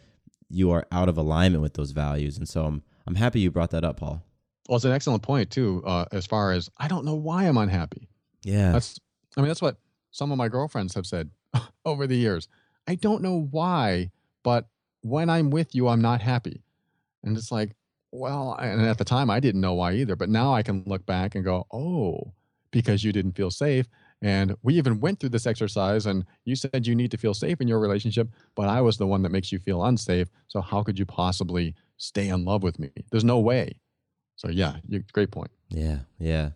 [0.50, 2.38] you are out of alignment with those values.
[2.38, 4.22] And so I'm I'm happy you brought that up, Paul.
[4.68, 7.58] Well, it's an excellent point too, uh, as far as I don't know why I'm
[7.58, 8.10] unhappy.
[8.43, 9.00] Yeah, that's
[9.38, 9.78] I mean that's what
[10.18, 11.30] some of my girlfriends have said
[11.86, 12.47] over the years.
[12.88, 14.09] I don't know why,
[14.43, 14.68] but
[15.01, 16.63] when I'm with you, I'm not happy.
[17.24, 17.76] And it's like,
[18.11, 21.05] well, and at the time I didn't know why either, but now I can look
[21.05, 22.34] back and go, oh,
[22.72, 23.86] because you didn't feel safe.
[24.24, 27.61] And we even went through this exercise, and you said you need to feel safe
[27.61, 30.28] in your relationship, but I was the one that makes you feel unsafe.
[30.47, 32.89] So how could you possibly stay in love with me?
[33.11, 33.80] There's no way.
[34.36, 35.51] So yeah, you, great point.
[35.70, 36.51] Yeah, yeah.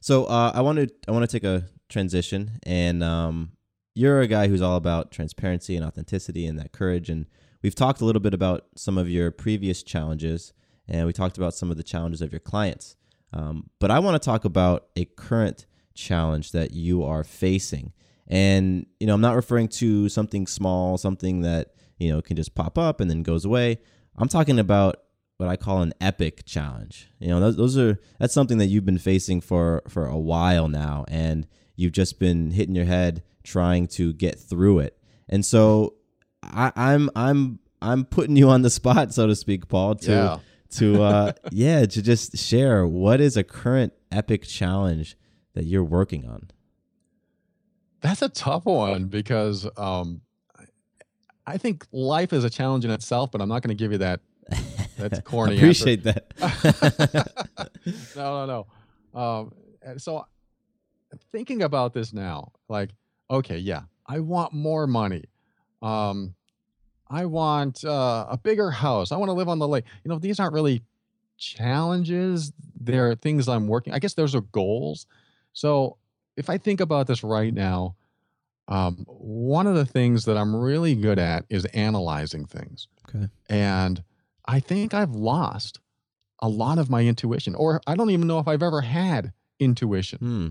[0.00, 3.52] So uh, I wanted I want to take a transition, and um,
[3.94, 7.08] you're a guy who's all about transparency and authenticity and that courage.
[7.08, 7.26] And
[7.62, 10.52] we've talked a little bit about some of your previous challenges,
[10.88, 12.96] and we talked about some of the challenges of your clients.
[13.32, 17.92] Um, but I want to talk about a current challenge that you are facing.
[18.28, 22.54] And, you know, I'm not referring to something small, something that, you know, can just
[22.54, 23.78] pop up and then goes away.
[24.16, 25.02] I'm talking about
[25.38, 27.10] what I call an epic challenge.
[27.18, 30.68] You know, those, those are that's something that you've been facing for for a while
[30.68, 31.46] now, and
[31.76, 34.98] You've just been hitting your head trying to get through it.
[35.28, 35.94] And so
[36.42, 40.38] I, I'm I'm I'm putting you on the spot, so to speak, Paul, to yeah.
[40.78, 45.16] to uh yeah, to just share what is a current epic challenge
[45.54, 46.50] that you're working on.
[48.00, 50.22] That's a tough one because um
[51.46, 53.98] I think life is a challenge in itself, but I'm not going to give you
[53.98, 54.20] that.
[54.98, 55.54] That's corny.
[55.54, 56.32] I Appreciate that.
[58.16, 58.66] no, no,
[59.14, 59.20] no.
[59.20, 59.52] Um,
[59.98, 60.26] so
[61.32, 62.90] thinking about this now, like,
[63.30, 65.24] okay, yeah, I want more money.
[65.82, 66.34] Um,
[67.08, 69.12] I want uh, a bigger house.
[69.12, 69.84] I want to live on the lake.
[70.04, 70.82] You know, these aren't really
[71.36, 72.52] challenges.
[72.80, 73.92] They're things I'm working.
[73.92, 75.06] I guess those are goals.
[75.52, 75.98] So
[76.36, 77.96] if I think about this right now,
[78.68, 82.88] um, one of the things that I'm really good at is analyzing things.
[83.08, 83.28] Okay.
[83.48, 84.02] And
[84.44, 85.80] I think I've lost
[86.40, 90.18] a lot of my intuition, or I don't even know if I've ever had intuition.
[90.18, 90.48] Hmm.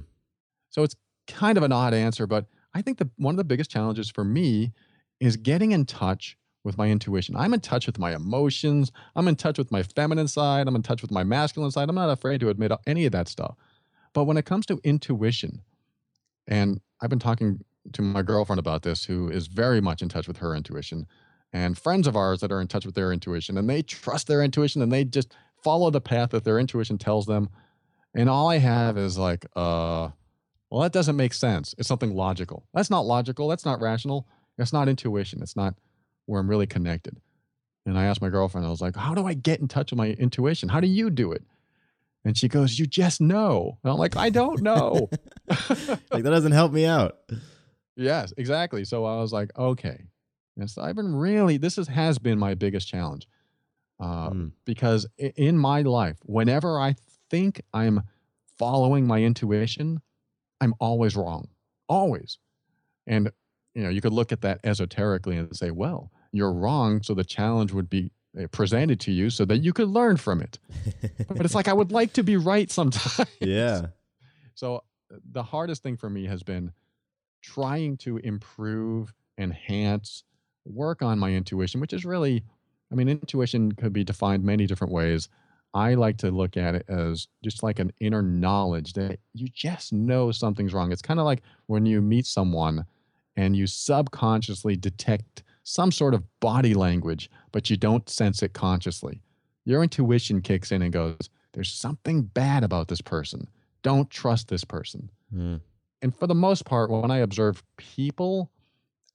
[0.75, 0.95] So it's
[1.25, 4.25] kind of an odd answer, but I think the one of the biggest challenges for
[4.25, 4.73] me
[5.21, 7.33] is getting in touch with my intuition.
[7.37, 8.91] I'm in touch with my emotions.
[9.15, 10.67] I'm in touch with my feminine side.
[10.67, 11.87] I'm in touch with my masculine side.
[11.87, 13.55] I'm not afraid to admit any of that stuff.
[14.11, 15.61] But when it comes to intuition,
[16.45, 17.63] and I've been talking
[17.93, 21.07] to my girlfriend about this, who is very much in touch with her intuition,
[21.53, 24.43] and friends of ours that are in touch with their intuition, and they trust their
[24.43, 27.47] intuition and they just follow the path that their intuition tells them
[28.15, 30.09] and all I have is like, uh,
[30.69, 31.75] well, that doesn't make sense.
[31.77, 32.67] It's something logical.
[32.73, 33.47] That's not logical.
[33.47, 34.27] That's not rational.
[34.57, 35.41] That's not intuition.
[35.41, 35.75] It's not
[36.25, 37.19] where I'm really connected.
[37.85, 39.97] And I asked my girlfriend, I was like, how do I get in touch with
[39.97, 40.69] my intuition?
[40.69, 41.43] How do you do it?
[42.23, 43.77] And she goes, you just know.
[43.83, 45.09] And I'm like, I don't know.
[45.47, 47.19] like that doesn't help me out.
[47.95, 48.83] Yes, exactly.
[48.85, 50.05] So I was like, okay.
[50.57, 53.27] And so I've been really, this is, has been my biggest challenge.
[53.99, 54.51] Uh, Mm.
[54.65, 56.95] Because in my life, whenever I
[57.29, 58.01] think I'm
[58.57, 60.01] following my intuition,
[60.65, 61.47] I'm always wrong.
[61.87, 62.39] Always.
[63.05, 63.31] And,
[63.75, 67.03] you know, you could look at that esoterically and say, well, you're wrong.
[67.03, 70.41] So the challenge would be uh, presented to you so that you could learn from
[70.41, 70.57] it.
[71.27, 73.29] But it's like, I would like to be right sometimes.
[73.39, 73.87] yeah.
[74.55, 76.71] So uh, the hardest thing for me has been
[77.43, 80.23] trying to improve, enhance,
[80.65, 82.43] work on my intuition, which is really,
[82.91, 85.29] I mean, intuition could be defined many different ways.
[85.75, 89.91] I like to look at it as just like an inner knowledge that you just
[89.91, 90.93] know something's wrong.
[90.93, 92.85] It's kind of like when you meet someone
[93.35, 99.21] and you subconsciously detect some sort of body language, but you don't sense it consciously.
[99.65, 103.49] Your intuition kicks in and goes, There's something bad about this person.
[103.83, 105.09] Don't trust this person.
[105.35, 105.59] Mm.
[106.01, 108.49] And for the most part, when I observe people,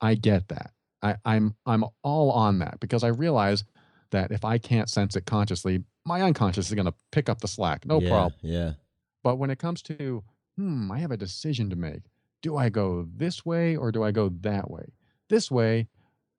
[0.03, 0.73] I get that.
[1.03, 3.65] I, I'm I'm all on that because I realize
[4.11, 7.47] that if I can't sense it consciously, my unconscious is going to pick up the
[7.47, 7.87] slack.
[7.87, 8.35] No yeah, problem.
[8.43, 8.73] Yeah.
[9.23, 10.25] But when it comes to,
[10.57, 12.03] hmm, I have a decision to make.
[12.43, 14.87] Do I go this way or do I go that way?
[15.29, 15.87] This way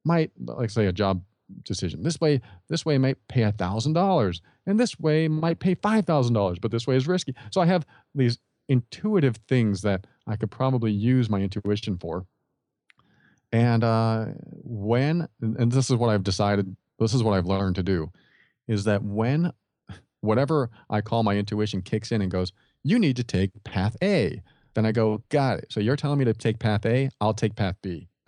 [0.04, 1.24] might, like say, a job
[1.64, 2.04] decision.
[2.04, 6.06] This way, this way might pay a thousand dollars, and this way might pay five
[6.06, 6.60] thousand dollars.
[6.60, 7.34] But this way is risky.
[7.52, 12.26] So I have these intuitive things that I could probably use my intuition for.
[13.54, 14.26] And uh,
[14.64, 18.12] when, and this is what I've decided, this is what I've learned to do,
[18.68, 19.52] is that when
[20.22, 22.52] whatever I call my intuition kicks in and goes,
[22.84, 24.42] you need to take path A.
[24.74, 25.66] Then I go, got it.
[25.70, 28.08] So you're telling me to take path A, I'll take path B.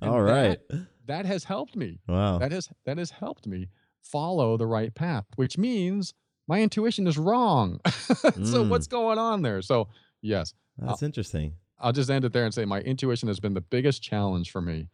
[0.00, 0.58] All right.
[0.68, 1.98] That, that has helped me.
[2.08, 2.38] Wow.
[2.38, 3.68] That has that has helped me
[4.02, 6.14] follow the right path, which means
[6.48, 7.80] my intuition is wrong.
[7.86, 8.68] so Mm.
[8.68, 9.62] what's going on there?
[9.62, 9.88] So
[10.20, 11.54] yes, That's interesting.
[11.78, 14.60] I'll just end it there and say my intuition has been the biggest challenge for
[14.60, 14.88] me,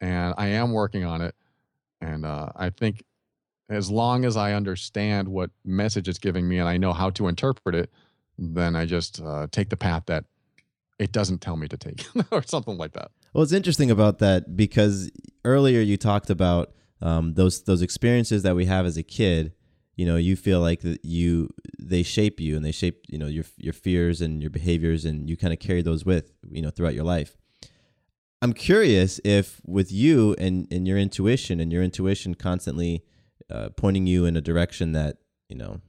[0.00, 1.34] and I am working on it.
[2.00, 3.02] And uh, I think
[3.68, 7.28] as long as I understand what message it's giving me and I know how to
[7.28, 7.90] interpret it,
[8.38, 10.24] then I just uh, take the path that
[10.98, 13.10] it doesn't tell me to take, or something like that.
[13.32, 15.10] Well, it's interesting about that because
[15.44, 19.52] earlier you talked about um, those those experiences that we have as a kid.
[19.96, 23.26] You know, you feel like that you they shape you and they shape you know
[23.26, 26.70] your your fears and your behaviors, and you kind of carry those with you know
[26.70, 27.36] throughout your life.
[28.40, 33.04] I'm curious if with you and and your intuition and your intuition constantly
[33.50, 35.18] uh, pointing you in a direction that
[35.48, 35.80] you know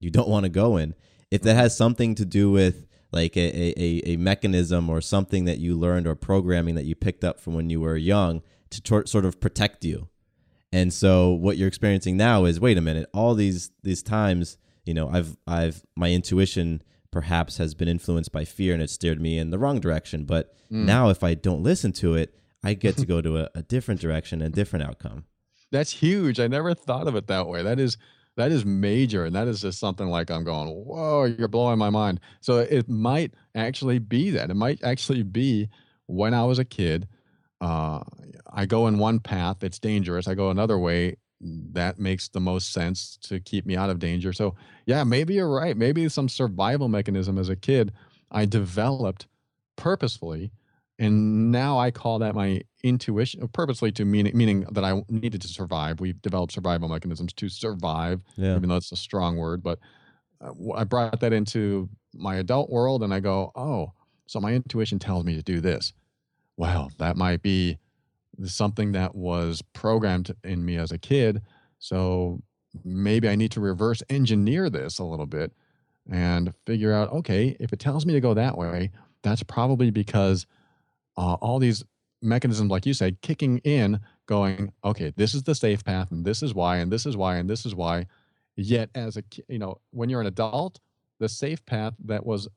[0.00, 0.94] you don't want to go in,
[1.30, 3.40] if that has something to do with like a,
[3.80, 7.54] a, a- mechanism or something that you learned or programming that you picked up from
[7.54, 10.08] when you were young to tor- sort of protect you.
[10.72, 14.92] And so what you're experiencing now is wait a minute, all these these times, you
[14.94, 19.38] know, I've I've my intuition perhaps has been influenced by fear and it steered me
[19.38, 20.24] in the wrong direction.
[20.24, 23.62] But now if I don't listen to it, I get to go to a, a
[23.62, 25.24] different direction, a different outcome.
[25.70, 26.40] That's huge.
[26.40, 27.62] I never thought of it that way.
[27.62, 27.96] That is
[28.36, 31.90] that is major, and that is just something like I'm going, whoa, you're blowing my
[31.90, 32.20] mind.
[32.40, 34.48] So it might actually be that.
[34.48, 35.68] It might actually be
[36.06, 37.08] when I was a kid.
[37.60, 38.00] Uh,
[38.52, 40.28] I go in one path, it's dangerous.
[40.28, 44.32] I go another way, that makes the most sense to keep me out of danger.
[44.32, 44.54] So
[44.86, 45.76] yeah, maybe you're right.
[45.76, 47.92] Maybe some survival mechanism as a kid
[48.30, 49.26] I developed
[49.76, 50.50] purposefully
[50.98, 55.48] and now I call that my intuition, purposely to meaning meaning that I needed to
[55.48, 56.00] survive.
[56.00, 58.56] We've developed survival mechanisms to survive, Yeah.
[58.56, 59.62] even though it's a strong word.
[59.62, 59.78] But
[60.40, 63.92] uh, I brought that into my adult world, and I go, oh,
[64.26, 65.92] so my intuition tells me to do this.
[66.56, 67.78] Well, that might be
[68.44, 71.42] something that was programmed in me as a kid.
[71.78, 72.40] So
[72.84, 75.52] maybe I need to reverse engineer this a little bit
[76.10, 78.90] and figure out, okay, if it tells me to go that way,
[79.22, 80.46] that's probably because
[81.18, 81.84] uh, all these
[82.22, 86.42] mechanisms, like you said, kicking in, going, okay, this is the safe path, and this
[86.42, 88.06] is why, and this is why, and this is why.
[88.56, 90.80] Yet, as a you know, when you're an adult,
[91.18, 92.48] the safe path that was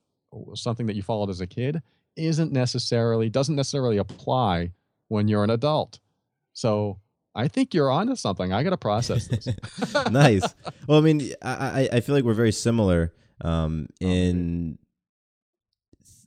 [0.55, 1.81] something that you followed as a kid
[2.15, 4.71] isn't necessarily doesn't necessarily apply
[5.07, 5.99] when you're an adult.
[6.53, 6.99] So
[7.35, 8.51] I think you're onto something.
[8.51, 9.47] I got to process this.
[10.11, 10.43] nice.
[10.87, 14.77] Well, I mean, I, I I feel like we're very similar um, Oh, in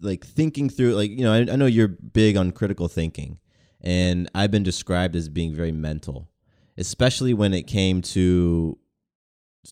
[0.05, 0.94] like thinking through.
[0.94, 3.38] Like you know, I, I know you're big on critical thinking,
[3.80, 6.30] and I've been described as being very mental,
[6.76, 8.78] especially when it came to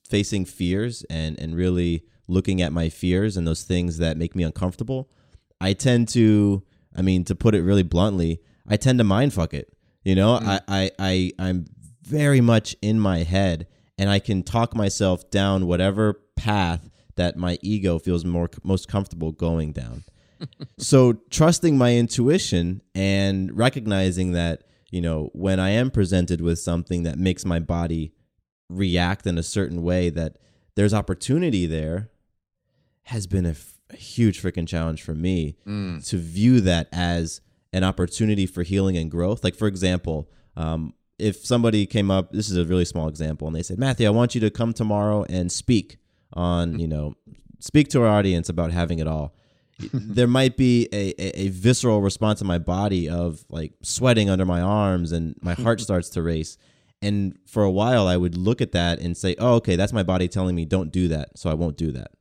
[0.09, 4.43] facing fears and and really looking at my fears and those things that make me
[4.43, 5.11] uncomfortable,
[5.61, 6.63] I tend to,
[6.97, 9.73] I mean, to put it really bluntly, I tend to mind fuck it.
[10.05, 10.49] You know, mm-hmm.
[10.49, 11.67] I, I, I, I'm
[12.03, 13.67] very much in my head
[13.99, 19.33] and I can talk myself down whatever path that my ego feels more most comfortable
[19.33, 20.05] going down.
[20.79, 27.03] So trusting my intuition and recognizing that, you know, when I am presented with something
[27.05, 28.13] that makes my body
[28.69, 30.39] react in a certain way that
[30.77, 32.11] there's opportunity there
[33.05, 35.57] has been a, f- a huge freaking challenge for me
[36.03, 37.41] to view that as
[37.73, 39.43] an opportunity for healing and growth.
[39.45, 43.55] Like, for example, um, if somebody came up, this is a really small example, and
[43.57, 45.99] they said, Matthew, I want you to come tomorrow and speak
[46.33, 47.15] on, you know,
[47.61, 49.35] speak to our audience about having it all.
[49.93, 54.45] There might be a, a, a visceral response in my body of like sweating under
[54.45, 56.59] my arms and my heart starts to race.
[57.01, 60.05] And for a while, I would look at that and say, oh, okay, that's my
[60.05, 61.37] body telling me don't do that.
[61.37, 62.13] So I won't do that.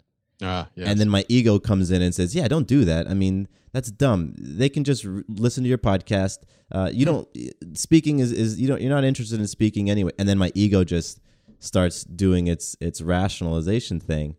[0.41, 0.87] Ah, yes.
[0.87, 3.07] And then my ego comes in and says, "Yeah, don't do that.
[3.07, 4.33] I mean, that's dumb.
[4.39, 6.39] They can just r- listen to your podcast.
[6.71, 7.27] Uh, you don't
[7.77, 10.83] speaking is is you don't you're not interested in speaking anyway." And then my ego
[10.83, 11.19] just
[11.59, 14.35] starts doing its its rationalization thing.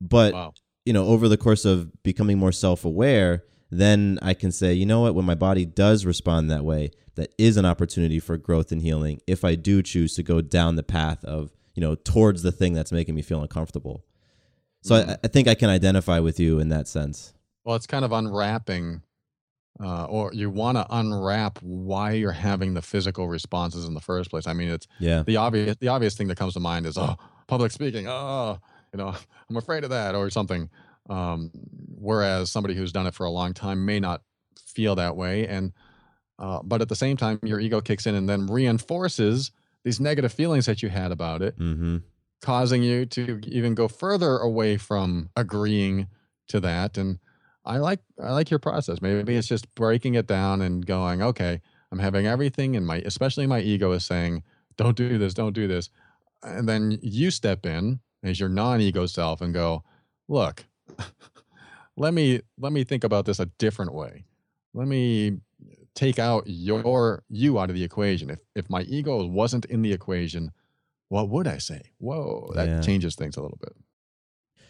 [0.00, 0.54] But Wow.
[0.90, 4.84] You know, over the course of becoming more self aware, then I can say, you
[4.84, 8.72] know what, when my body does respond that way, that is an opportunity for growth
[8.72, 9.20] and healing.
[9.28, 12.72] If I do choose to go down the path of you know towards the thing
[12.72, 14.04] that's making me feel uncomfortable.
[14.82, 17.34] So I, I think I can identify with you in that sense.
[17.64, 19.02] Well, it's kind of unwrapping,
[19.80, 24.28] uh, or you want to unwrap why you're having the physical responses in the first
[24.30, 24.48] place.
[24.48, 25.22] I mean, it's Yeah.
[25.22, 25.76] the obvious.
[25.78, 27.14] The obvious thing that comes to mind is, oh,
[27.46, 28.08] public speaking.
[28.08, 28.58] Oh,
[28.92, 29.14] you know,
[29.50, 30.70] I'm afraid of that, or something.
[31.08, 31.50] Um,
[31.96, 34.22] whereas somebody who's done it for a long time may not
[34.64, 35.72] feel that way, and
[36.38, 39.50] uh, but at the same time, your ego kicks in and then reinforces
[39.84, 41.98] these negative feelings that you had about it, Mm-hmm.
[42.42, 46.06] causing you to even go further away from agreeing
[46.48, 47.18] to that and
[47.64, 51.60] i like i like your process maybe it's just breaking it down and going okay
[51.92, 54.42] i'm having everything in my especially my ego is saying
[54.76, 55.90] don't do this don't do this
[56.42, 59.82] and then you step in as your non-ego self and go
[60.28, 60.64] look
[61.96, 64.24] let me let me think about this a different way
[64.74, 65.38] let me
[65.94, 69.92] take out your you out of the equation if if my ego wasn't in the
[69.92, 70.52] equation
[71.10, 71.82] what would I say?
[71.98, 72.80] Whoa, that Yeah.
[72.80, 73.74] changes things a little bit.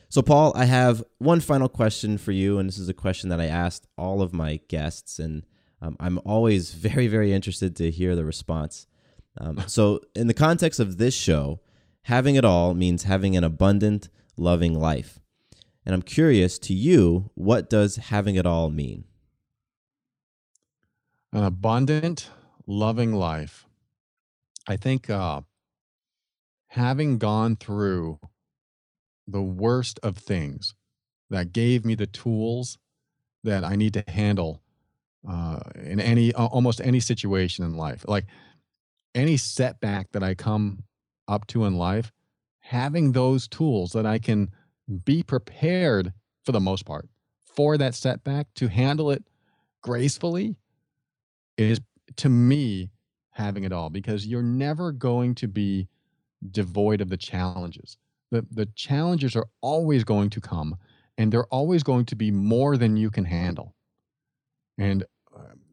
[0.08, 3.40] So, Paul, I have one final question for you, and this is a question that
[3.40, 5.44] I asked all of my guests, and
[5.82, 8.86] um, I'm always very, very interested to hear the response.
[9.38, 11.60] Um, so, in the context of this show,
[12.04, 15.20] having it all means having an abundant, loving life.
[15.84, 19.04] And I'm curious to you, what does having it all mean?
[21.32, 22.30] An abundant,
[22.66, 23.66] loving life.
[24.66, 25.42] I think uh,
[26.68, 28.18] having gone through
[29.26, 30.74] the worst of things
[31.30, 32.78] that gave me the tools
[33.44, 34.62] that I need to handle
[35.28, 38.26] uh, in any almost any situation in life, like
[39.14, 40.84] any setback that I come
[41.30, 42.12] up to in life,
[42.58, 44.50] having those tools that I can
[45.04, 46.12] be prepared
[46.44, 47.08] for the most part
[47.54, 49.24] for that setback to handle it
[49.82, 50.56] gracefully
[51.56, 51.80] is
[52.16, 52.90] to me
[53.30, 55.88] having it all because you're never going to be
[56.50, 57.96] devoid of the challenges.
[58.30, 60.76] The the challenges are always going to come
[61.18, 63.74] and they're always going to be more than you can handle.
[64.78, 65.04] And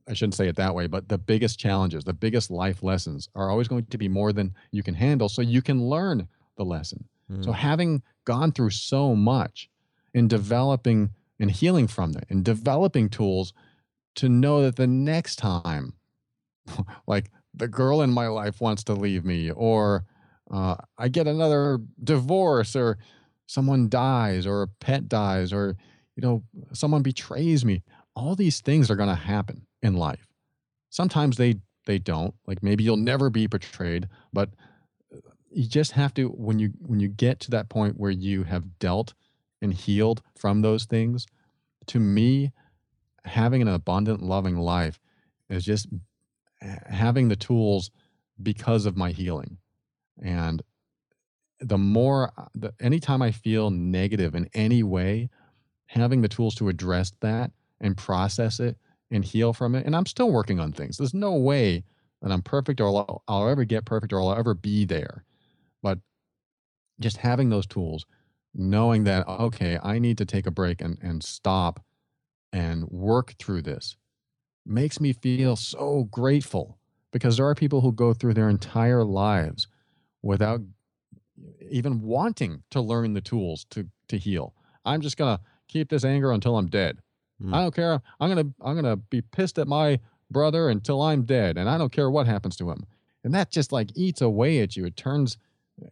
[0.08, 3.50] I shouldn't say it that way, but the biggest challenges, the biggest life lessons are
[3.50, 7.06] always going to be more than you can handle so you can learn the lesson.
[7.44, 9.70] So having gone through so much
[10.14, 13.54] in developing and healing from that and developing tools
[14.16, 15.94] to know that the next time
[17.08, 20.06] like the girl in my life wants to leave me or
[20.52, 22.98] uh, i get another divorce or
[23.46, 25.76] someone dies or a pet dies or
[26.16, 26.42] you know
[26.74, 27.84] someone betrays me
[28.16, 30.28] all these things are going to happen in life.
[30.90, 31.56] Sometimes they
[31.86, 32.34] they don't.
[32.46, 34.50] Like maybe you'll never be betrayed but
[35.14, 35.20] uh,
[35.52, 38.80] you just have to when you when you get to that point where you have
[38.80, 39.14] dealt
[39.62, 41.26] and healed from those things
[41.88, 42.52] to me
[43.26, 45.00] having an abundant loving life
[45.50, 45.88] is just
[46.62, 47.92] having the tools
[48.42, 49.58] because of my healing.
[50.22, 50.62] And
[51.60, 55.30] the more uh, the, anytime i feel negative in any way
[55.88, 57.52] having the tools to address that
[57.82, 58.78] and process it
[59.12, 61.84] and heal from it and i'm still working on things there's no way
[62.22, 65.24] that i'm perfect or I'll, I'll ever get perfect or i'll ever be there
[65.82, 66.00] but
[67.00, 68.06] just having those tools
[68.54, 71.84] knowing that okay i need to take a break and, and stop
[72.52, 73.98] and work through this
[74.66, 76.78] makes me feel so grateful
[77.12, 79.68] because there are people who go through their entire lives
[80.22, 80.62] without
[81.70, 84.54] even wanting to learn the tools to to heal.
[84.86, 87.00] I'm just gonna keep this anger until I'm dead.
[87.42, 87.54] Mm.
[87.54, 88.02] I don't care.
[88.20, 91.92] I'm gonna I'm gonna be pissed at my brother until I'm dead, and I don't
[91.92, 92.86] care what happens to him.
[93.24, 94.86] And that just like eats away at you.
[94.86, 95.38] It turns,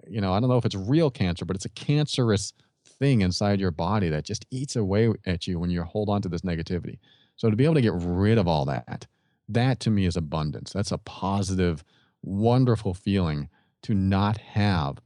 [0.08, 2.54] you know, I don't know if it's real cancer, but it's a cancerous
[2.86, 6.30] thing inside your body that just eats away at you when you hold on to
[6.30, 7.00] this negativity.
[7.36, 9.08] So to be able to get rid of all that,
[9.50, 10.72] that to me is abundance.
[10.72, 11.84] That's a positive,
[12.22, 13.50] wonderful feeling
[13.84, 15.00] to not have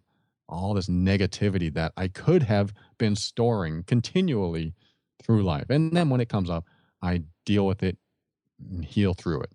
[0.47, 4.73] all this negativity that I could have been storing continually
[5.29, 5.69] through life.
[5.69, 6.65] And then when it comes up,
[7.03, 7.99] I deal with it
[8.71, 9.51] and heal through it.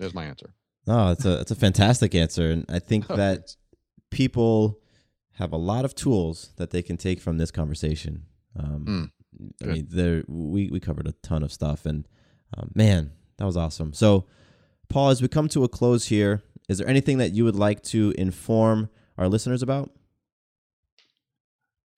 [0.00, 0.52] There's my answer.
[0.88, 3.54] Oh, it's a it's a fantastic answer, and I think that
[4.10, 4.80] people
[5.34, 8.24] have a lot of tools that they can take from this conversation.
[8.58, 9.12] Um,
[9.62, 12.08] I mean, there we we covered a ton of stuff, and
[12.56, 13.92] um, man, that was awesome.
[13.92, 14.26] So,
[14.88, 17.82] Paul, as we come to a close here, is there anything that you would like
[17.84, 19.92] to inform our listeners about?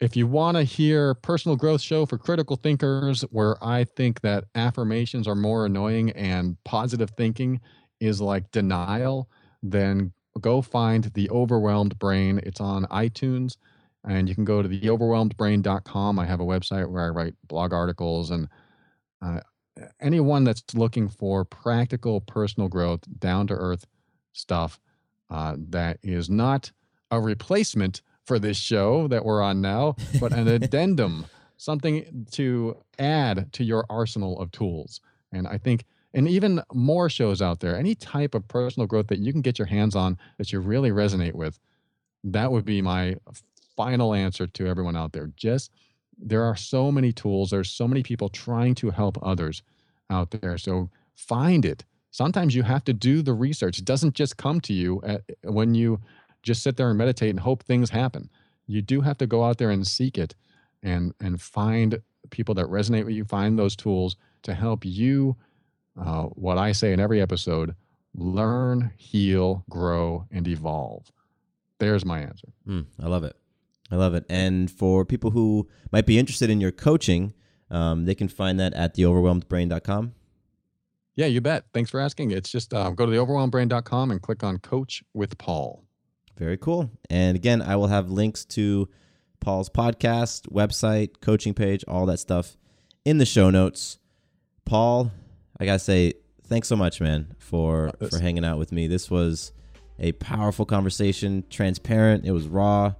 [0.01, 4.45] If you want to hear personal growth show for critical thinkers where i think that
[4.55, 7.61] affirmations are more annoying and positive thinking
[8.01, 9.29] is like denial
[9.63, 12.41] then go find the overwhelmed brain.
[12.45, 13.57] It's on itunes
[14.05, 17.75] and you can go to the overwhelmedbrain.com i have a website where i write blog
[17.75, 18.49] articles and
[19.21, 19.41] uh,
[20.01, 23.87] anyone that's looking for practical personal growth down to earth
[24.33, 24.81] stuff
[25.29, 26.73] uh, that is not
[27.11, 33.53] a replacement for this show that we're on now, but an addendum, something to add
[33.55, 35.01] to your arsenal of tools.
[35.33, 39.18] And I think, and even more shows out there, any type of personal growth that
[39.18, 41.59] you can get your hands on that you really resonate with,
[42.25, 43.16] that would be my
[43.77, 45.31] final answer to everyone out there.
[45.37, 45.71] Just
[46.18, 49.62] there are so many tools, there's so many people trying to help others
[50.11, 50.59] out there.
[50.59, 51.85] So find it.
[52.11, 53.79] Sometimes you have to do the research.
[53.79, 56.01] It doesn't just come to you at, when you
[56.43, 58.30] just sit there and meditate and hope things happen.
[58.66, 60.34] You do have to go out there and seek it
[60.82, 65.36] and and find people that resonate with you, find those tools to help you
[66.01, 67.74] uh, what I say in every episode,
[68.14, 71.11] learn, heal, grow, and evolve.
[71.78, 72.49] There's my answer.
[72.66, 73.36] Mm, I love it.
[73.91, 74.24] I love it.
[74.28, 77.34] And for people who might be interested in your coaching,
[77.70, 80.14] um, they can find that at theoverwhelmedbrain.com.
[81.16, 81.64] Yeah, you bet.
[81.74, 82.30] Thanks for asking.
[82.30, 85.84] It's just uh, go to theoverwhelmedbrain.com and click on Coach with Paul.
[86.41, 86.91] Very cool.
[87.11, 88.88] And again, I will have links to
[89.41, 92.57] Paul's podcast, website, coaching page, all that stuff
[93.05, 93.99] in the show notes.
[94.64, 95.12] Paul,
[95.61, 96.14] I gotta say,
[96.47, 98.86] thanks so much, man, for for hanging out with me.
[98.86, 99.53] This was
[99.99, 102.24] a powerful conversation, transparent.
[102.24, 102.95] It was raw.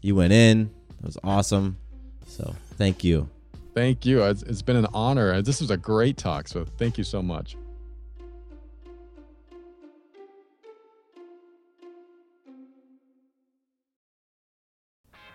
[0.00, 0.70] You went in.
[1.00, 1.78] It was awesome.
[2.28, 3.28] So thank you.
[3.74, 4.22] Thank you.
[4.22, 5.42] It's, it's been an honor.
[5.42, 6.46] This was a great talk.
[6.46, 7.56] So thank you so much.